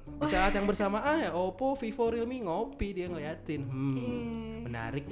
Di 0.00 0.26
saat 0.26 0.50
yang 0.52 0.64
bersamaan 0.64 1.20
ya 1.20 1.30
Oppo, 1.32 1.74
Vivo, 1.74 2.08
Realme 2.08 2.40
ngopi 2.40 2.90
dia 2.92 3.06
ngeliatin. 3.06 3.62
Hmm, 3.62 3.94
Eh, 3.94 4.60
menarik. 4.60 5.06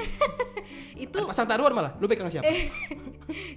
itu 0.96 1.14
Ada 1.16 1.28
pasang 1.28 1.46
taruhan 1.46 1.70
malah. 1.72 1.94
Lu 1.96 2.06
pegang 2.06 2.26
siapa? 2.28 2.46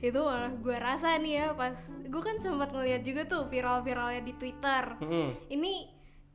itu 0.01 0.19
malah 0.19 0.51
gue 0.51 0.75
rasa 0.75 1.17
nih 1.17 1.33
ya 1.35 1.47
pas 1.53 1.73
gue 1.89 2.21
kan 2.21 2.37
sempat 2.37 2.69
ngeliat 2.69 3.01
juga 3.01 3.25
tuh 3.25 3.45
viral-viralnya 3.45 4.21
di 4.21 4.33
Twitter. 4.33 4.83
Mm-mm. 4.99 5.27
Ini 5.49 5.73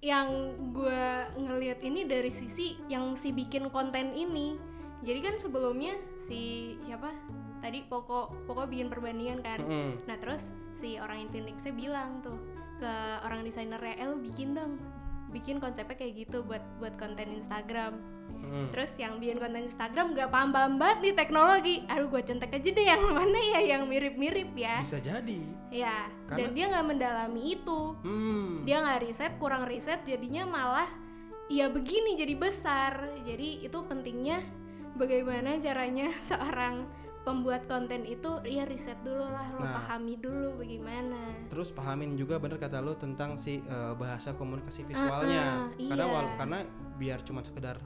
yang 0.05 0.53
gue 0.76 1.05
ngeliat 1.41 1.81
ini 1.81 2.05
dari 2.05 2.29
sisi 2.29 2.76
yang 2.93 3.17
si 3.17 3.33
bikin 3.33 3.73
konten 3.73 4.12
ini. 4.12 4.57
Jadi 5.05 5.21
kan 5.21 5.35
sebelumnya 5.37 5.97
si 6.17 6.75
siapa? 6.85 7.12
Tadi 7.65 7.85
pokok 7.88 8.47
pokok 8.49 8.67
bikin 8.69 8.93
perbandingan 8.93 9.41
kan. 9.41 9.61
Mm-mm. 9.65 10.05
Nah 10.05 10.17
terus 10.21 10.53
si 10.76 11.00
orang 11.00 11.25
Infinixnya 11.29 11.73
bilang 11.73 12.21
tuh 12.21 12.37
ke 12.76 12.93
orang 13.25 13.41
desainernya, 13.41 13.97
eh 13.97 14.07
lu 14.09 14.21
bikin 14.21 14.53
dong, 14.53 14.76
bikin 15.30 15.59
konsepnya 15.59 15.95
kayak 15.95 16.26
gitu 16.26 16.42
buat 16.42 16.62
buat 16.78 16.95
konten 16.97 17.35
Instagram. 17.35 17.99
Mm-mm. 18.26 18.71
Terus 18.71 18.95
yang 18.99 19.18
bikin 19.18 19.38
konten 19.38 19.62
Instagram 19.64 20.14
gak 20.14 20.30
paham 20.30 20.50
paham 20.50 20.73
banget 20.78 20.99
nih 21.02 21.14
teknologi. 21.14 21.76
Aduh 21.87 22.06
gue 22.06 22.23
contek 22.23 22.50
aja 22.52 22.68
deh 22.71 22.87
yang 22.87 23.02
mana 23.16 23.38
ya 23.54 23.61
yang 23.76 23.83
mirip-mirip 23.87 24.50
ya. 24.54 24.78
Bisa 24.83 24.99
jadi. 24.99 25.40
Ya. 25.71 26.06
Karena- 26.30 26.38
Dan 26.47 26.49
dia 26.54 26.64
nggak 26.71 26.87
mendalami 26.87 27.42
itu. 27.54 27.80
Hmm. 28.02 28.62
Dia 28.62 28.83
nggak 28.83 29.00
riset, 29.02 29.33
kurang 29.38 29.66
riset, 29.66 30.02
jadinya 30.02 30.47
malah 30.47 30.88
ya 31.47 31.66
begini 31.71 32.14
jadi 32.14 32.35
besar. 32.35 32.92
Jadi 33.23 33.66
itu 33.66 33.78
pentingnya 33.83 34.42
bagaimana 34.95 35.59
caranya 35.59 36.11
seorang 36.30 36.87
pembuat 37.26 37.66
konten 37.66 38.06
itu 38.06 38.38
ya 38.40 38.62
riset 38.62 39.02
dulu 39.02 39.26
lah, 39.26 39.50
lo 39.50 39.59
Nah. 39.59 39.83
pahami 39.83 40.14
dulu 40.16 40.56
bagaimana. 40.56 41.35
Terus 41.47 41.68
pahamin 41.68 42.14
juga 42.14 42.38
bener 42.38 42.56
kata 42.56 42.78
lu 42.78 42.95
tentang 42.95 43.35
si 43.35 43.59
eh, 43.59 43.92
bahasa 43.92 44.33
komunikasi 44.33 44.87
visualnya. 44.87 45.66
Ah, 45.66 45.75
ah, 45.75 45.88
karena 45.90 46.04
iya. 46.04 46.14
wal- 46.14 46.35
karena 46.37 46.59
biar 46.95 47.18
cuma 47.21 47.42
sekedar 47.42 47.83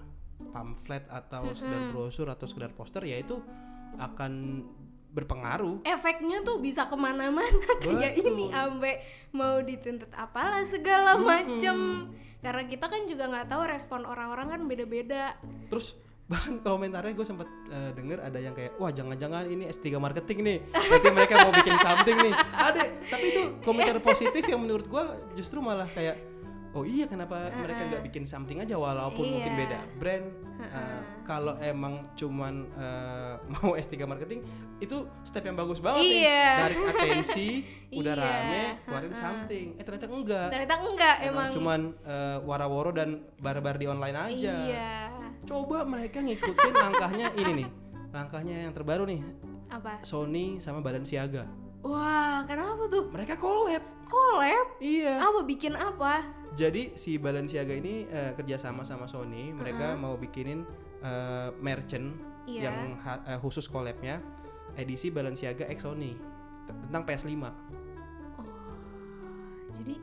pamflet 0.46 1.08
atau 1.08 1.48
sekedar 1.50 1.88
brosur 1.88 2.28
atau 2.28 2.44
sekedar 2.44 2.68
poster 2.70 3.00
ya 3.02 3.16
itu 3.16 3.40
akan 3.96 4.62
berpengaruh. 5.10 5.82
efeknya 5.84 6.38
tuh 6.40 6.60
bisa 6.60 6.86
ke 6.86 6.94
mana-mana 6.94 7.42
kayak 7.82 8.14
ini 8.16 8.46
ampe 8.48 9.02
mau 9.32 9.58
dituntut 9.58 10.06
apalah 10.12 10.62
segala 10.62 11.18
macem 11.18 12.06
karena 12.38 12.62
kita 12.64 12.86
kan 12.86 13.02
juga 13.04 13.26
nggak 13.26 13.48
tahu 13.48 13.62
respon 13.64 14.06
orang-orang 14.06 14.46
kan 14.48 14.60
beda-beda 14.64 15.34
Terus 15.66 15.98
bahkan 16.30 16.62
komentarnya 16.62 17.10
gue 17.10 17.26
sempat 17.26 17.50
eh, 17.66 17.90
denger 17.90 18.22
ada 18.22 18.38
yang 18.38 18.54
kayak 18.54 18.78
wah 18.78 18.94
jangan-jangan 18.94 19.50
ini 19.50 19.66
S3 19.66 19.98
marketing 19.98 20.38
nih. 20.46 20.58
Nanti 20.70 21.08
mereka 21.10 21.34
mau 21.42 21.50
bikin 21.50 21.74
something 21.76 22.16
nih. 22.22 22.34
Ada 22.54 22.80
tapi 23.10 23.24
itu 23.34 23.42
komentar 23.66 23.98
positif 23.98 24.46
yang 24.46 24.62
menurut 24.62 24.86
gue 24.86 25.04
justru 25.34 25.58
malah 25.58 25.90
kayak 25.90 26.22
oh 26.70 26.86
iya 26.86 27.10
kenapa 27.10 27.50
mereka 27.50 27.82
nggak 27.82 28.02
bikin 28.06 28.30
something 28.30 28.62
aja 28.62 28.78
walaupun 28.78 29.26
mungkin 29.26 29.58
Iya. 29.58 29.60
beda 29.66 29.78
brand. 29.98 30.26
Eh, 30.60 31.00
kalau 31.26 31.58
emang 31.58 32.06
cuman 32.14 32.54
eh, 32.78 33.34
mau 33.58 33.74
S3 33.74 34.06
marketing 34.06 34.46
itu 34.78 35.02
step 35.26 35.42
yang 35.42 35.58
bagus 35.58 35.82
banget 35.82 36.06
nih. 36.06 36.30
Iya. 36.30 36.46
narik 36.62 36.78
atensi 36.94 37.48
udah 37.98 38.14
Iya. 38.14 38.22
rame 38.22 38.62
keluarin 38.86 39.14
something. 39.18 39.66
Eh 39.74 39.82
ternyata 39.82 40.06
enggak. 40.06 40.46
Ternyata 40.46 40.74
enggak 40.78 41.16
emang, 41.26 41.50
emang, 41.50 41.50
cuman 41.50 41.80
eh, 42.06 42.38
wara-woro 42.46 42.94
dan 42.94 43.18
bar-bar 43.42 43.74
di 43.74 43.90
online 43.90 44.14
aja. 44.14 44.54
Iya 44.62 44.90
coba 45.46 45.82
mereka 45.84 46.20
ngikutin 46.20 46.74
langkahnya 46.74 47.28
ini 47.36 47.52
nih 47.64 47.68
langkahnya 48.10 48.56
yang 48.68 48.72
terbaru 48.74 49.06
nih. 49.06 49.22
Apa? 49.70 50.02
Sony 50.02 50.58
sama 50.58 50.82
Balenciaga. 50.82 51.46
Wah 51.86 52.42
kenapa 52.44 52.90
tuh? 52.90 53.06
Mereka 53.08 53.38
collab. 53.38 53.80
Collab? 54.04 54.66
Iya. 54.82 55.22
Apa 55.22 55.46
bikin 55.46 55.78
apa? 55.78 56.26
Jadi 56.58 56.98
si 56.98 57.16
Balenciaga 57.16 57.70
ini 57.70 58.10
eh, 58.10 58.34
kerjasama 58.34 58.82
sama 58.82 59.06
Sony 59.06 59.54
mereka 59.54 59.94
mau 59.94 60.18
bikinin 60.18 60.66
eh, 61.00 61.48
merchant 61.62 62.30
Iya. 62.50 62.72
yang 62.72 62.98
eh, 63.30 63.38
khusus 63.38 63.70
collabnya 63.70 64.18
edisi 64.74 65.14
Balenciaga 65.14 65.70
X 65.70 65.86
Sony 65.86 66.18
tentang 66.66 67.06
PS5 67.06 67.30
oh 67.38 67.50
jadi 69.76 69.94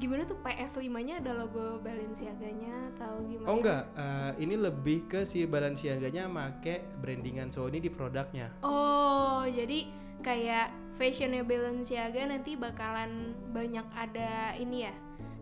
gimana 0.00 0.24
tuh 0.24 0.40
PS5 0.40 0.88
nya 1.04 1.20
ada 1.20 1.36
logo 1.36 1.76
Balenciaganya 1.84 2.96
atau 2.96 3.20
gimana 3.28 3.46
oh 3.52 3.56
enggak 3.60 3.82
eh, 4.00 4.32
ini 4.40 4.54
lebih 4.56 5.04
ke 5.04 5.28
si 5.28 5.44
Balenciaganya 5.44 6.24
make 6.24 6.88
brandingan 7.04 7.52
Sony 7.52 7.84
di 7.84 7.92
produknya 7.92 8.48
Oh, 8.64 9.44
jadi 9.44 9.92
kayak 10.24 10.96
fashionnya 10.96 11.44
Balenciaga 11.44 12.24
nanti 12.24 12.56
bakalan 12.56 13.36
banyak 13.52 13.84
ada 13.92 14.56
ini 14.56 14.88
ya 14.88 14.94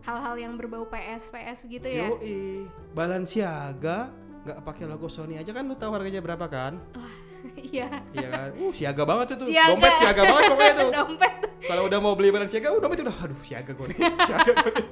hal-hal 0.03 0.35
yang 0.35 0.53
berbau 0.55 0.87
PS 0.87 1.31
PS 1.31 1.59
gitu 1.67 1.87
ya? 1.87 2.07
Yoi, 2.11 2.67
Balenciaga 2.91 4.11
nggak 4.43 4.59
pakai 4.63 4.87
logo 4.87 5.11
Sony 5.11 5.35
aja 5.35 5.51
kan 5.51 5.67
lu 5.67 5.75
tahu 5.75 5.95
harganya 5.95 6.19
berapa 6.19 6.47
kan? 6.51 6.75
Iya. 7.55 7.87
Iya 8.11 8.27
kan? 8.35 8.49
Uh, 8.59 8.71
siaga 8.75 9.03
banget 9.07 9.39
itu. 9.39 9.55
Siaga. 9.55 9.71
Dompet 9.71 9.93
siaga 9.95 10.21
banget 10.27 10.43
pokoknya 10.51 10.73
tuh. 10.75 10.89
Dompet 10.99 11.33
Kalau 11.65 11.83
udah 11.91 11.99
mau 11.99 12.13
beli 12.15 12.31
Balenciaga, 12.31 12.71
uh 12.71 12.79
dompet 12.79 13.03
udah 13.03 13.17
aduh 13.19 13.39
siaga 13.43 13.71
gue 13.75 13.87
nih. 13.91 13.99
siaga 14.27 14.51
gue 14.55 14.71
nih. 14.71 14.87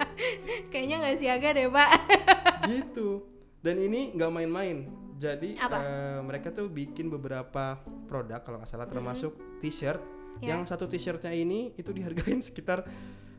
kayaknya 0.68 0.96
nggak 1.04 1.18
siaga 1.18 1.48
deh 1.56 1.68
pak. 1.72 1.90
gitu. 2.72 3.24
Dan 3.64 3.80
ini 3.80 4.12
nggak 4.16 4.32
main-main. 4.32 4.78
Jadi 5.18 5.58
Apa? 5.58 5.78
eh, 5.82 6.20
mereka 6.22 6.54
tuh 6.54 6.70
bikin 6.70 7.10
beberapa 7.10 7.82
produk 8.06 8.44
kalau 8.46 8.62
nggak 8.62 8.70
salah 8.70 8.86
termasuk 8.86 9.34
t-shirt. 9.64 10.02
Ya. 10.38 10.54
Yang 10.54 10.70
satu 10.70 10.86
t-shirtnya 10.86 11.34
ini 11.34 11.74
itu 11.74 11.90
dihargain 11.90 12.38
sekitar 12.46 12.86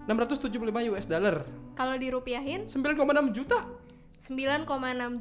675 0.08 0.90
US 0.90 1.06
dollar. 1.06 1.46
Kalau 1.78 1.94
dirupiahin 1.94 2.66
9,6 2.66 3.36
juta 3.36 3.62
9,6 4.18 4.66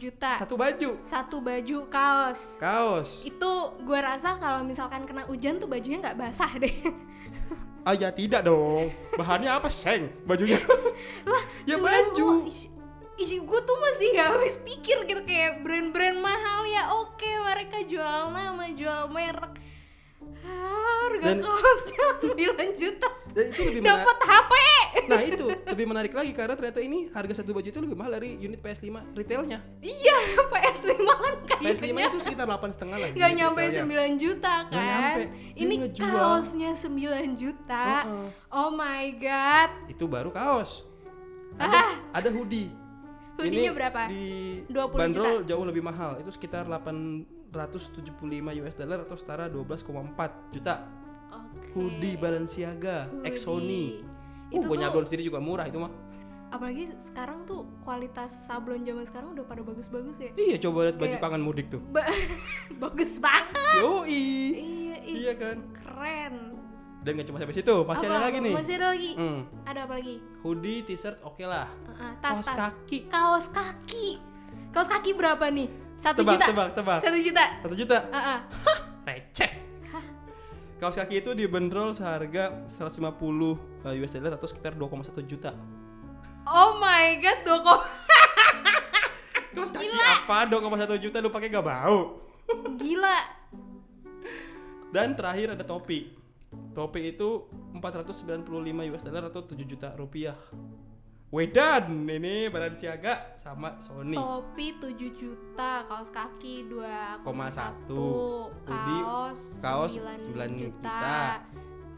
juta 0.02 0.42
satu 0.42 0.58
baju. 0.58 0.90
satu 1.06 1.38
baju 1.38 1.78
kaos. 1.86 2.58
Kaos. 2.58 3.22
Itu 3.22 3.78
gue 3.86 4.00
rasa 4.02 4.42
kalau 4.42 4.66
misalkan 4.66 5.06
kena 5.06 5.30
hujan 5.30 5.62
tuh 5.62 5.70
bajunya 5.70 6.02
nggak 6.02 6.18
basah 6.18 6.50
deh. 6.58 6.74
Ah 7.88 7.96
ya 7.96 8.12
tidak 8.12 8.44
dong. 8.44 8.92
Bahannya 9.16 9.48
apa 9.48 9.72
seng 9.72 10.12
bajunya? 10.28 10.60
lah 11.32 11.44
ya 11.64 11.80
90 11.80 11.88
baju. 11.88 12.28
isi, 12.44 12.68
isi 13.16 13.40
gue 13.40 13.60
tuh 13.64 13.78
masih 13.80 14.12
nggak 14.12 14.30
habis 14.36 14.60
pikir 14.60 15.08
gitu 15.08 15.24
kayak 15.24 15.64
brand-brand 15.64 16.20
mahal 16.20 16.68
ya 16.68 16.92
oke 17.00 17.32
mereka 17.48 17.80
jual 17.88 18.36
nama 18.36 18.68
jual 18.76 19.08
merek 19.08 19.56
harga 20.48 21.26
Dan- 21.26 21.42
kaosnya 21.42 22.06
9 22.24 22.36
juta 22.76 23.10
Dan 23.30 23.46
itu 23.48 23.62
lebih 23.64 23.82
dapat 23.84 24.18
HP 24.20 24.52
Nah 25.08 25.22
itu 25.22 25.46
lebih 25.48 25.86
menarik 25.86 26.12
lagi 26.12 26.32
karena 26.32 26.54
ternyata 26.54 26.80
ini 26.80 27.08
harga 27.10 27.34
satu 27.38 27.52
baju 27.52 27.64
itu 27.64 27.80
lebih 27.80 27.96
mahal 27.96 28.12
dari 28.12 28.36
unit 28.36 28.60
PS5 28.60 29.14
retailnya. 29.14 29.62
iya 29.80 30.18
PS5 30.52 31.00
kan 31.46 31.60
PS5 31.60 31.84
kayaknya 31.86 32.08
itu 32.08 32.20
sekitar 32.20 32.46
8 32.46 32.60
setengah 32.70 32.98
lah. 32.98 33.10
nggak 33.10 33.32
nyampe 33.34 33.62
retailnya. 33.62 34.10
9 34.10 34.20
juta 34.20 34.54
Nggak 34.60 34.74
kan 34.74 34.84
nyampe. 34.84 35.22
Dia 35.24 35.30
ini 35.58 35.74
ngejual. 35.80 36.12
kaosnya 36.12 36.70
9 36.74 36.92
juta 37.36 37.86
Heeh. 38.02 38.28
oh 38.50 38.70
my 38.70 39.06
god 39.16 39.70
Itu 39.88 40.06
baru 40.06 40.30
kaos. 40.30 40.84
Ada, 41.56 41.78
Ah. 41.78 41.92
ada 42.14 42.30
hoodie. 42.30 42.68
Hoodie-nya 43.38 43.70
berapa? 43.72 44.10
Di 44.10 44.26
20 44.66 44.98
bandrol 44.98 45.36
jauh 45.44 45.62
lebih 45.64 45.82
mahal. 45.82 46.18
Itu 46.18 46.30
sekitar 46.30 46.66
875 47.50 48.14
US 48.58 48.76
dollar 48.76 49.00
atau 49.02 49.16
setara 49.16 49.48
12,4 49.48 49.88
juta. 50.52 50.76
Oke. 51.28 51.74
hoodie 51.74 52.16
Balenciaga. 52.16 53.10
Uh, 53.12 53.28
Itu 54.48 54.64
gue 54.64 54.70
tuh 54.70 54.78
nyablon 54.78 55.06
sendiri 55.06 55.24
juga 55.26 55.40
murah 55.40 55.68
itu 55.68 55.78
mah. 55.78 55.92
apalagi 56.48 56.88
sekarang 56.96 57.44
tuh 57.44 57.68
kualitas 57.84 58.32
sablon 58.48 58.80
zaman 58.80 59.04
sekarang 59.04 59.36
udah 59.36 59.44
pada 59.44 59.60
bagus-bagus 59.60 60.24
ya. 60.24 60.32
Iya, 60.32 60.56
coba 60.64 60.88
lihat 60.88 60.96
baju 60.96 61.16
kangen 61.20 61.44
mudik 61.44 61.68
tuh. 61.68 61.84
Ba- 61.92 62.08
bagus 62.84 63.20
banget. 63.20 63.84
Yoi. 63.84 64.24
Iya, 64.56 64.98
Iya 65.04 65.34
kan? 65.36 65.58
keren. 65.76 66.56
Dan 67.04 67.20
gak 67.20 67.28
cuma 67.28 67.40
sampai 67.40 67.52
situ, 67.52 67.76
masih 67.84 68.08
ada 68.08 68.16
Apa? 68.16 68.26
lagi 68.32 68.38
nih. 68.40 68.54
Masih 68.56 68.74
ada 68.80 68.88
lagi. 68.92 69.12
Hmm. 69.20 69.42
Ada 69.64 69.80
apa 69.84 69.94
lagi? 70.00 70.16
Hoodie, 70.40 70.80
t-shirt 70.84 71.20
oke 71.20 71.44
lah. 71.44 71.68
Uh-uh, 71.84 72.12
tas, 72.20 72.40
Kaos 72.40 72.48
tas. 72.48 72.56
kaki. 72.58 72.98
Kaos 73.08 73.46
kaki. 73.52 74.08
Kaos 74.72 74.88
kaki 74.88 75.12
berapa 75.16 75.52
nih? 75.52 75.68
Satu 75.98 76.22
Tebak, 76.22 76.38
juta. 76.38 76.46
tebak, 76.54 76.70
tebak. 76.78 77.00
Satu 77.02 77.18
juta. 77.18 77.46
Satu 77.66 77.76
juta. 77.76 77.98
Uh-uh. 78.14 78.40
Receh. 79.10 79.52
Kaos 80.78 80.94
kaki 80.94 81.26
itu 81.26 81.34
dibanderol 81.34 81.90
seharga 81.90 82.54
150 82.70 83.02
eh, 83.02 83.98
US 83.98 84.14
dollar 84.14 84.38
atau 84.38 84.46
sekitar 84.46 84.78
2,1 84.78 85.10
juta. 85.26 85.58
Oh 86.46 86.78
my 86.78 87.18
god, 87.18 87.38
dua 87.42 87.58
kok. 87.66 87.82
Kaos 89.58 89.74
kaki 89.74 89.90
apa 89.90 90.46
2,1 90.46 91.02
juta 91.02 91.18
lu 91.18 91.34
pakai 91.34 91.50
gak 91.50 91.66
bau? 91.66 92.22
Gila. 92.78 93.18
Dan 94.94 95.18
terakhir 95.18 95.58
ada 95.58 95.66
topi. 95.66 96.14
Topi 96.78 97.10
itu 97.10 97.50
495 97.74 98.46
US 98.94 99.02
dollar 99.02 99.34
atau 99.34 99.42
7 99.50 99.58
juta 99.66 99.98
rupiah. 99.98 100.38
Wedan, 101.28 102.08
ini 102.08 102.48
Balenciaga 102.48 103.36
sama 103.36 103.76
Sony. 103.84 104.16
Topi 104.16 104.80
7 104.80 105.12
juta, 105.12 105.84
kaos 105.84 106.08
kaki 106.08 106.72
2,1, 106.72 107.84
Hoodie, 107.92 109.04
kaos, 109.04 109.60
kaos 109.60 109.92
9, 110.00 110.24
9 110.24 110.56
juta. 110.56 110.88
juta. 110.88 111.12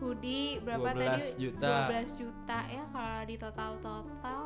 Hoodie 0.01 0.57
berapa 0.65 0.89
12 0.89 0.97
tadi? 0.97 1.21
juta. 1.45 1.73
12 1.93 2.17
juta 2.17 2.57
ya 2.65 2.83
kalau 2.89 3.21
di 3.21 3.35
total-total. 3.37 4.41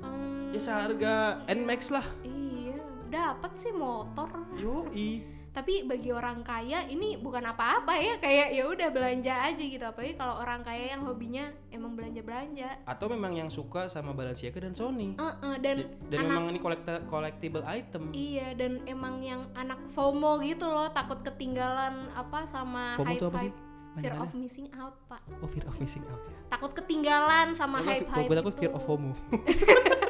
Hmm, 0.00 0.56
Ya 0.56 0.60
seharga 0.62 1.14
Nmax 1.44 1.80
lah. 1.92 2.06
Iya, 2.24 2.80
dapat 3.12 3.52
sih 3.60 3.76
motor. 3.76 4.32
Yoi. 4.56 5.35
Tapi 5.56 5.82
bagi 5.82 6.12
orang 6.12 6.44
kaya 6.44 6.84
ini 6.84 7.16
bukan 7.16 7.40
apa-apa 7.42 7.96
ya, 7.96 8.14
kayak 8.18 8.52
ya 8.52 8.68
udah 8.68 8.88
belanja 8.88 9.40
aja 9.42 9.56
gitu. 9.56 9.80
Apalagi 9.80 10.12
kalau 10.14 10.36
orang 10.36 10.60
kaya 10.60 10.92
yang 10.92 11.00
hobinya 11.00 11.48
emang 11.70 11.96
belanja-belanja. 11.96 12.84
Atau 12.84 13.08
memang 13.08 13.32
yang 13.32 13.48
suka 13.48 13.88
sama 13.88 14.12
Balenciaga 14.12 14.60
dan 14.60 14.70
Sony. 14.70 15.16
Uh-uh, 15.16 15.56
dan 15.56 15.76
Ja- 15.78 15.88
dan 16.10 16.18
anak 16.18 16.28
memang 16.28 16.44
ini 16.46 16.58
collecta- 16.58 17.04
collectible 17.06 17.64
item. 17.64 18.12
Iya 18.12 18.52
dan 18.52 18.84
emang 18.84 19.18
yang 19.18 19.48
anak 19.54 19.80
FOMO 19.88 20.36
gitu 20.40 20.66
loh 20.66 20.86
takut 20.88 21.24
ketinggalan 21.24 22.12
apa 22.12 22.44
sama 22.44 22.92
FOMO 22.94 23.08
hype 23.08 23.16
itu 23.16 23.26
apa 23.26 23.40
sih? 23.40 23.52
fear 23.96 24.12
of 24.14 24.28
missing 24.34 24.68
out 24.74 24.92
pak 25.06 25.24
Oh, 25.34 25.48
fear 25.48 25.64
of 25.64 25.72
missing 25.74 26.04
out 26.04 26.20
ya. 26.20 26.36
takut 26.50 26.68
ketinggalan 26.70 27.48
sama 27.50 27.80
Kalau 27.80 27.88
hype 27.88 27.96
fi- 27.96 28.04
hype 28.04 28.12
kalau 28.12 28.28
gue 28.28 28.36
takut 28.36 28.52
itu 28.52 28.60
fear 28.60 28.72
of 28.72 28.82
FOMO. 28.82 29.12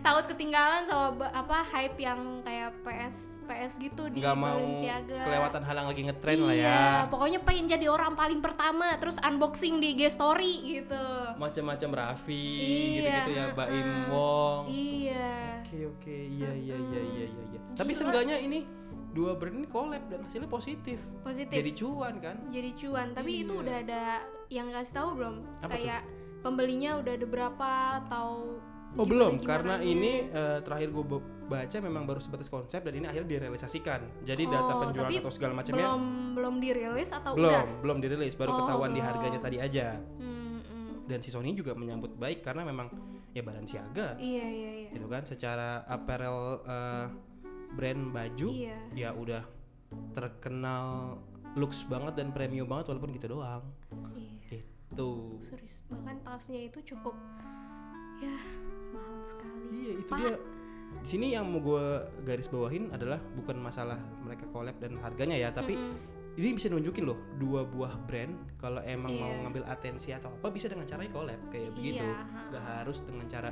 takut 0.00 0.24
ketinggalan 0.26 0.82
sama 0.82 1.14
apa 1.26 1.62
hype 1.62 1.96
yang 1.96 2.18
kayak 2.40 2.74
PS 2.82 3.16
PS 3.44 3.72
gitu 3.78 4.06
di 4.06 4.18
Nggak 4.18 4.36
mau 4.36 4.56
Balenciaga 4.56 5.20
kelewatan 5.22 5.62
hal 5.62 5.74
yang 5.76 5.88
lagi 5.88 6.02
ngetren 6.04 6.38
lah 6.40 6.54
iya 6.54 6.66
ya. 6.66 7.06
pokoknya 7.06 7.38
pengen 7.40 7.66
jadi 7.66 7.86
orang 7.86 8.12
paling 8.14 8.40
pertama 8.40 8.94
terus 8.96 9.16
unboxing 9.20 9.78
di 9.78 9.94
IG 9.94 10.10
story 10.10 10.54
gitu 10.76 11.04
Macam-macam 11.36 11.88
Raffi 11.96 12.46
Iya, 12.60 12.96
gitu-gitu 12.96 13.30
ya, 13.32 13.44
Baim 13.52 13.86
uh-uh. 13.86 14.06
Wong. 14.08 14.62
iya 14.68 15.30
Oke 15.62 15.78
oke 15.86 16.16
iya 16.16 16.50
iya 16.52 16.74
iya 16.74 17.00
iya 17.00 17.24
iya. 17.26 17.42
iya. 17.48 17.60
Tapi 17.72 17.90
seenggaknya 17.92 18.36
ini 18.36 18.66
dua 19.10 19.34
brand 19.34 19.54
ini 19.56 19.66
collab 19.66 20.02
dan 20.06 20.22
hasilnya 20.22 20.46
positif. 20.46 20.98
positif 21.22 21.54
Jadi 21.56 21.72
cuan 21.74 22.14
kan? 22.18 22.36
jadi 22.46 22.70
cuan 22.74 23.10
tapi 23.10 23.42
itu 23.42 23.54
Iya. 23.54 23.62
udah 23.62 23.76
ada 23.80 24.02
yang 24.48 24.68
kasih 24.70 24.94
tahu 24.96 25.08
belum 25.14 25.34
Apa 25.58 25.66
tuh? 25.68 25.82
kayak 25.82 26.02
pembelinya 26.40 26.90
udah 26.96 27.12
ada 27.14 27.26
berapa 27.26 27.70
atau 28.00 28.58
Oh 28.92 29.02
gimana- 29.02 29.06
belum, 29.06 29.32
karena 29.40 29.74
gimananya? 29.76 29.92
ini 29.92 30.12
eh, 30.28 30.58
terakhir 30.60 30.88
gue 30.88 31.04
baca 31.46 31.76
memang 31.78 32.02
baru 32.04 32.18
sebatas 32.18 32.46
konsep 32.46 32.80
dan 32.80 32.92
ini 32.92 33.06
akhirnya 33.06 33.28
direalisasikan. 33.32 34.00
Jadi 34.22 34.42
data 34.44 34.66
Oh, 34.68 34.78
penjualan 34.80 35.06
tapi 35.06 35.18
atau 35.18 35.30
segala 35.30 35.52
macamnya 35.52 35.82
belum 35.84 36.02
belum 36.32 36.54
dirilis 36.58 37.10
atau 37.10 37.32
belum 37.32 37.46
udah 37.48 37.62
belum 37.80 37.98
dirilis, 37.98 38.34
baru 38.34 38.50
Oh, 38.50 38.58
ketahuan 38.60 38.90
di 38.90 38.94
belum. 38.96 39.08
harganya 39.08 39.38
tadi 39.38 39.56
aja. 39.58 39.86
Hmm, 40.16 40.58
hmm. 40.60 40.90
Dan 41.06 41.18
si 41.20 41.28
Sony 41.28 41.50
juga 41.52 41.72
menyambut 41.72 42.14
baik 42.14 42.40
karena 42.40 42.62
memang 42.62 42.90
ya 43.30 43.42
Balenciaga 43.42 44.18
iya 44.18 44.42
iya 44.42 44.70
iya 44.76 44.88
gitu 44.90 45.06
kan 45.06 45.22
secara 45.22 45.86
apparel 45.86 46.38
eh, 46.60 47.06
brand 47.72 48.10
baju 48.10 48.48
iya 48.50 48.74
ya 48.92 49.10
udah 49.12 49.42
terkenal 50.10 51.14
lux 51.52 51.82
banget 51.84 52.14
dan 52.16 52.30
premium 52.30 52.66
banget 52.66 52.90
walaupun 52.90 53.10
gitu 53.12 53.26
doang. 53.28 53.62
iya 54.14 54.58
Gitu. 54.90 55.10
serius 55.38 55.86
bahkan 55.86 56.18
tasnya 56.20 56.60
itu 56.64 56.82
cukup 56.84 57.14
ya 58.18 58.34
mahal 58.90 59.18
sekali 59.22 59.64
Iya 59.70 59.92
itu 59.96 60.08
Pak. 60.08 60.18
dia. 60.18 60.34
Di 61.00 61.08
sini 61.08 61.26
yang 61.30 61.46
mau 61.46 61.58
gue 61.58 61.84
garis 62.20 62.46
bawahin 62.46 62.90
adalah 62.90 63.22
bukan 63.32 63.56
masalah 63.56 63.96
mereka 64.20 64.44
collab 64.50 64.76
dan 64.76 64.98
harganya 64.98 65.38
ya, 65.38 65.48
tapi 65.48 65.72
Mm-mm. 65.72 66.34
ini 66.34 66.50
bisa 66.52 66.66
nunjukin 66.66 67.06
loh 67.06 67.16
dua 67.36 67.62
buah 67.62 67.94
brand 68.04 68.34
kalau 68.56 68.82
emang 68.82 69.14
mau 69.14 69.30
Iya. 69.30 69.40
ngambil 69.40 69.64
atensi 69.66 70.10
atau 70.10 70.28
apa 70.30 70.50
bisa 70.50 70.66
dengan 70.66 70.84
cara 70.84 71.06
collab 71.06 71.38
kayak 71.48 71.72
begitu. 71.72 72.02
Iya, 72.02 72.10
ha-ha. 72.12 72.50
Gak 72.50 72.64
harus 72.66 72.98
dengan 73.02 73.26
cara 73.26 73.50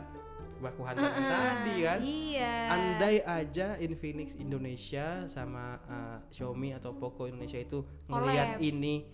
baku 0.58 0.82
hantam 0.82 1.06
Heeh, 1.06 1.30
tadi 1.30 1.74
kan. 1.80 1.98
iya 2.02 2.54
Andai 2.68 3.16
aja 3.22 3.78
Infinix 3.78 4.34
Indonesia 4.34 5.22
sama 5.24 5.78
uh, 5.86 6.18
Xiaomi 6.28 6.74
atau 6.74 6.90
Poco 6.92 7.30
Indonesia 7.30 7.56
itu 7.56 7.86
ngelihat 8.10 8.58
Collab. 8.58 8.66
ini 8.66 9.06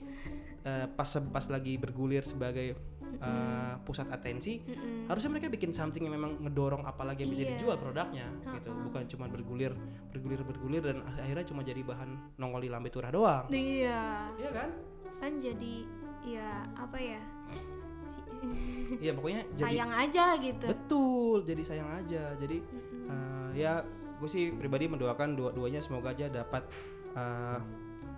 uh, 0.65 0.89
pas 0.89 1.05
pas 1.29 1.47
lagi 1.47 1.77
bergulir 1.77 2.25
sebagai 2.25 2.73
uh, 3.18 3.74
pusat 3.83 4.09
atensi, 4.09 4.59
Mm-mm. 4.59 5.07
harusnya 5.07 5.31
mereka 5.31 5.46
bikin 5.48 5.70
something 5.70 6.03
yang 6.03 6.14
memang 6.14 6.40
ngedorong 6.40 6.83
apalagi 6.83 7.22
yang 7.22 7.33
bisa 7.33 7.44
Iya. 7.44 7.50
dijual 7.55 7.77
produknya 7.77 8.27
gitu. 8.57 8.70
Ha-ha. 8.70 8.85
bukan 8.85 9.03
cuma 9.07 9.27
bergulir 9.27 9.72
bergulir 10.09 10.40
bergulir 10.40 10.83
dan 10.83 10.96
akhirnya 11.05 11.44
cuma 11.44 11.61
jadi 11.61 11.81
bahan 11.81 12.38
nongol 12.38 12.61
di 12.61 12.70
lambe 12.70 12.88
turah 12.88 13.11
doang. 13.11 13.44
Iya. 13.48 14.33
Iya 14.35 14.50
kan? 14.50 14.68
Kan 15.20 15.33
jadi 15.38 15.74
ya 16.24 16.64
apa 16.74 16.96
ya 16.96 17.20
iya 19.03 19.12
pokoknya 19.12 19.42
jadi 19.55 19.68
sayang 19.70 19.92
aja 19.92 20.24
gitu. 20.38 20.66
Betul 20.68 21.37
jadi 21.44 21.62
sayang 21.64 21.90
aja. 21.94 22.22
Jadi 22.37 22.57
eh, 23.09 23.48
ya 23.57 23.81
gue 24.14 24.29
sih 24.29 24.53
pribadi 24.53 24.87
mendoakan 24.87 25.35
dua-duanya 25.35 25.81
semoga 25.81 26.12
aja 26.12 26.29
dapat 26.29 26.64
eh, 27.12 27.59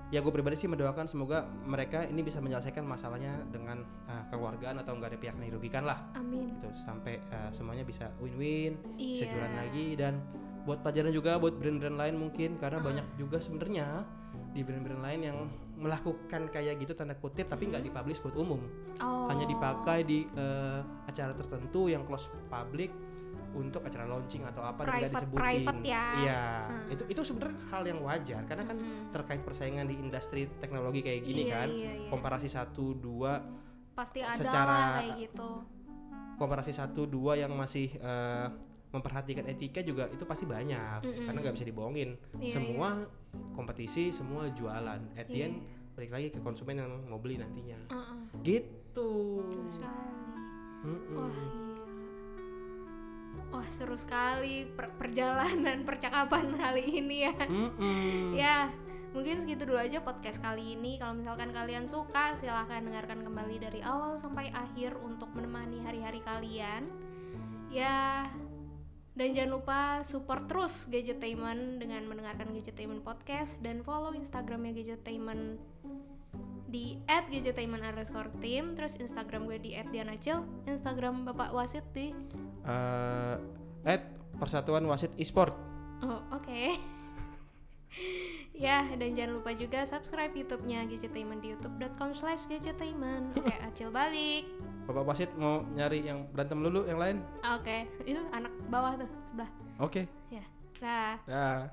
ya 0.07 0.23
gue 0.23 0.31
pribadi 0.31 0.55
sih 0.55 0.71
mendoakan 0.71 1.05
semoga 1.05 1.42
mereka 1.66 2.07
ini 2.07 2.23
bisa 2.23 2.38
menyelesaikan 2.38 2.83
masalahnya 2.83 3.42
dengan 3.51 3.83
eh, 4.07 4.23
kekeluargaan 4.31 4.79
atau 4.79 4.95
nggak 4.95 5.11
ada 5.11 5.19
pihak 5.19 5.35
yang 5.35 5.51
dirugikan 5.51 5.83
lah 5.83 5.99
amin 6.14 6.55
gitu 6.55 6.71
sampai 6.79 7.19
eh, 7.19 7.51
semuanya 7.51 7.83
bisa 7.83 8.14
win-win 8.16 8.79
bisa 8.95 9.27
Iya. 9.27 9.33
jualan 9.35 9.55
lagi 9.57 9.87
dan 9.95 10.23
buat 10.62 10.83
pelajaran 10.83 11.11
juga 11.11 11.38
buat 11.38 11.55
brand-brand 11.55 11.95
lain 11.95 12.14
mungkin 12.16 12.59
karena 12.59 12.79
Ah. 12.79 12.85
banyak 12.85 13.07
juga 13.16 13.38
sebenarnya 13.38 14.07
di 14.51 14.62
brand-brand 14.62 15.03
lain 15.03 15.21
yang 15.23 15.38
melakukan 15.77 16.49
kayak 16.49 16.81
gitu 16.81 16.97
tanda 16.97 17.12
kutip 17.12 17.47
tapi 17.47 17.69
nggak 17.69 17.85
dipublish 17.85 18.23
buat 18.23 18.35
umum 18.35 18.62
oh 18.99 19.27
hanya 19.29 19.45
dipakai 19.45 20.07
di 20.07 20.25
eh, 20.25 20.81
acara 21.07 21.35
tertentu 21.35 21.87
yang 21.87 22.07
close 22.07 22.31
public 22.47 22.95
untuk 23.57 23.81
acara 23.81 24.05
launching 24.05 24.45
atau 24.45 24.61
apa 24.61 24.85
Private- 24.85 25.16
disebutin. 25.16 25.40
private 25.40 25.81
ya. 25.83 26.05
iya. 26.19 26.42
Hmm. 26.69 26.92
itu 26.92 27.03
itu 27.09 27.21
sebenarnya 27.23 27.57
hal 27.66 27.83
yang 27.83 28.01
wajar 28.01 28.40
karena 28.45 28.64
kan 28.64 28.77
Mm-mm. 28.77 29.09
terkait 29.11 29.40
persaingan 29.40 29.85
di 29.85 29.97
industri 29.97 30.45
teknologi 30.55 31.01
kayak 31.01 31.21
gini 31.23 31.42
Iya, 31.42 31.55
kan 31.57 31.69
iya, 31.69 31.92
iya. 31.97 32.09
komparasi 32.09 32.47
satu 32.47 32.92
dua 32.92 33.40
pasti 33.92 34.21
ada 34.21 34.37
secara- 34.37 34.69
lah 34.69 34.92
kayak 35.01 35.16
gitu. 35.25 35.51
komparasi 36.37 36.69
satu 36.71 37.03
dua 37.05 37.33
yang 37.35 37.51
masih 37.51 37.88
eh, 37.90 38.49
memperhatikan 38.87 39.45
etika 39.47 39.81
juga 39.81 40.05
itu 40.07 40.23
pasti 40.23 40.45
banyak 40.45 41.01
Mm-mm. 41.01 41.25
karena 41.25 41.38
nggak 41.38 41.55
bisa 41.55 41.64
dibohongin. 41.64 42.11
Iya, 42.37 42.53
semua 42.55 43.09
kompetisi 43.51 44.09
semua 44.11 44.49
jualan. 44.49 45.01
At 45.12 45.27
the 45.27 45.40
end 45.42 45.57
balik 45.92 46.12
lagi 46.12 46.29
ke 46.29 46.38
konsumen 46.38 46.77
yang 46.77 46.92
mau 47.05 47.16
beli 47.16 47.37
nantinya. 47.37 47.88
Heeh, 47.88 48.16
gitu. 48.42 49.09
Seru 49.42 49.69
sekali. 49.71 50.12
Wah 51.11 51.27
iya 51.27 51.76
wah 53.57 53.69
seru 53.73 53.97
sekali 53.97 54.69
per- 54.69 54.92
perjalanan 55.01 55.83
percakapan 55.88 56.53
kali 56.53 57.01
ini 57.01 57.16
ya. 57.25 57.35
Mm-mm. 57.35 58.37
ya 58.37 58.69
mungkin 59.16 59.40
segitu 59.40 59.64
dulu 59.64 59.81
aja 59.81 60.05
podcast 60.05 60.45
kali 60.45 60.77
ini. 60.77 61.01
Kalau 61.01 61.16
misalkan 61.16 61.49
kalian 61.57 61.88
suka 61.88 62.37
silahkan 62.37 62.85
dengarkan 62.85 63.25
kembali 63.25 63.57
dari 63.57 63.81
awal 63.81 64.21
sampai 64.21 64.53
akhir 64.53 65.01
untuk 65.01 65.33
menemani 65.33 65.81
hari-hari 65.81 66.21
kalian. 66.21 66.92
Ya 67.73 68.29
dan 69.16 69.33
jangan 69.33 69.53
lupa 69.57 69.81
support 70.05 70.45
terus 70.45 70.85
Gadgetainment 70.92 71.81
dengan 71.81 72.05
mendengarkan 72.05 72.53
Gadgetainment 72.53 73.01
Podcast 73.01 73.64
dan 73.64 73.81
follow 73.81 74.12
Instagramnya 74.12 74.77
Gadgetainment 74.77 75.57
di 76.69 77.01
@gadgetainment 77.09 77.81
underscore 77.81 78.29
team 78.45 78.77
terus 78.77 79.01
Instagram 79.01 79.49
gue 79.49 79.57
di 79.57 79.73
@dianacil 79.73 80.45
Instagram 80.69 81.25
Bapak 81.25 81.57
Wasit 81.57 81.88
di 81.97 82.12
Eh, 82.66 83.35
at 83.87 84.02
Persatuan 84.37 84.83
Wasit 84.90 85.14
Esport 85.16 85.55
Oh, 86.02 86.20
oke. 86.29 86.76
ya, 88.52 88.85
ya 88.92 88.98
dan 89.00 89.16
jangan 89.16 89.40
lupa 89.40 89.57
juga 89.57 89.81
subscribe 89.88 90.35
YouTube-nya 90.37 90.85
Gadgetainment 90.85 91.40
di 91.40 91.57
youtube.com/gadgetainment. 91.57 93.33
Oke, 93.33 93.55
acil 93.66 93.88
balik. 93.88 94.44
Bapak 94.85 95.02
wasit 95.09 95.33
mau 95.40 95.64
nyari 95.72 96.05
yang 96.05 96.29
berantem 96.37 96.61
dulu 96.61 96.85
yang 96.85 97.00
lain? 97.00 97.16
Oke, 97.57 97.88
itu 98.11 98.20
anak 98.35 98.52
bawah 98.68 98.92
tuh 99.00 99.09
sebelah. 99.24 99.50
Oke. 99.81 100.05
Ya. 100.29 100.44
Dah. 100.76 101.16
Dah. 101.24 101.72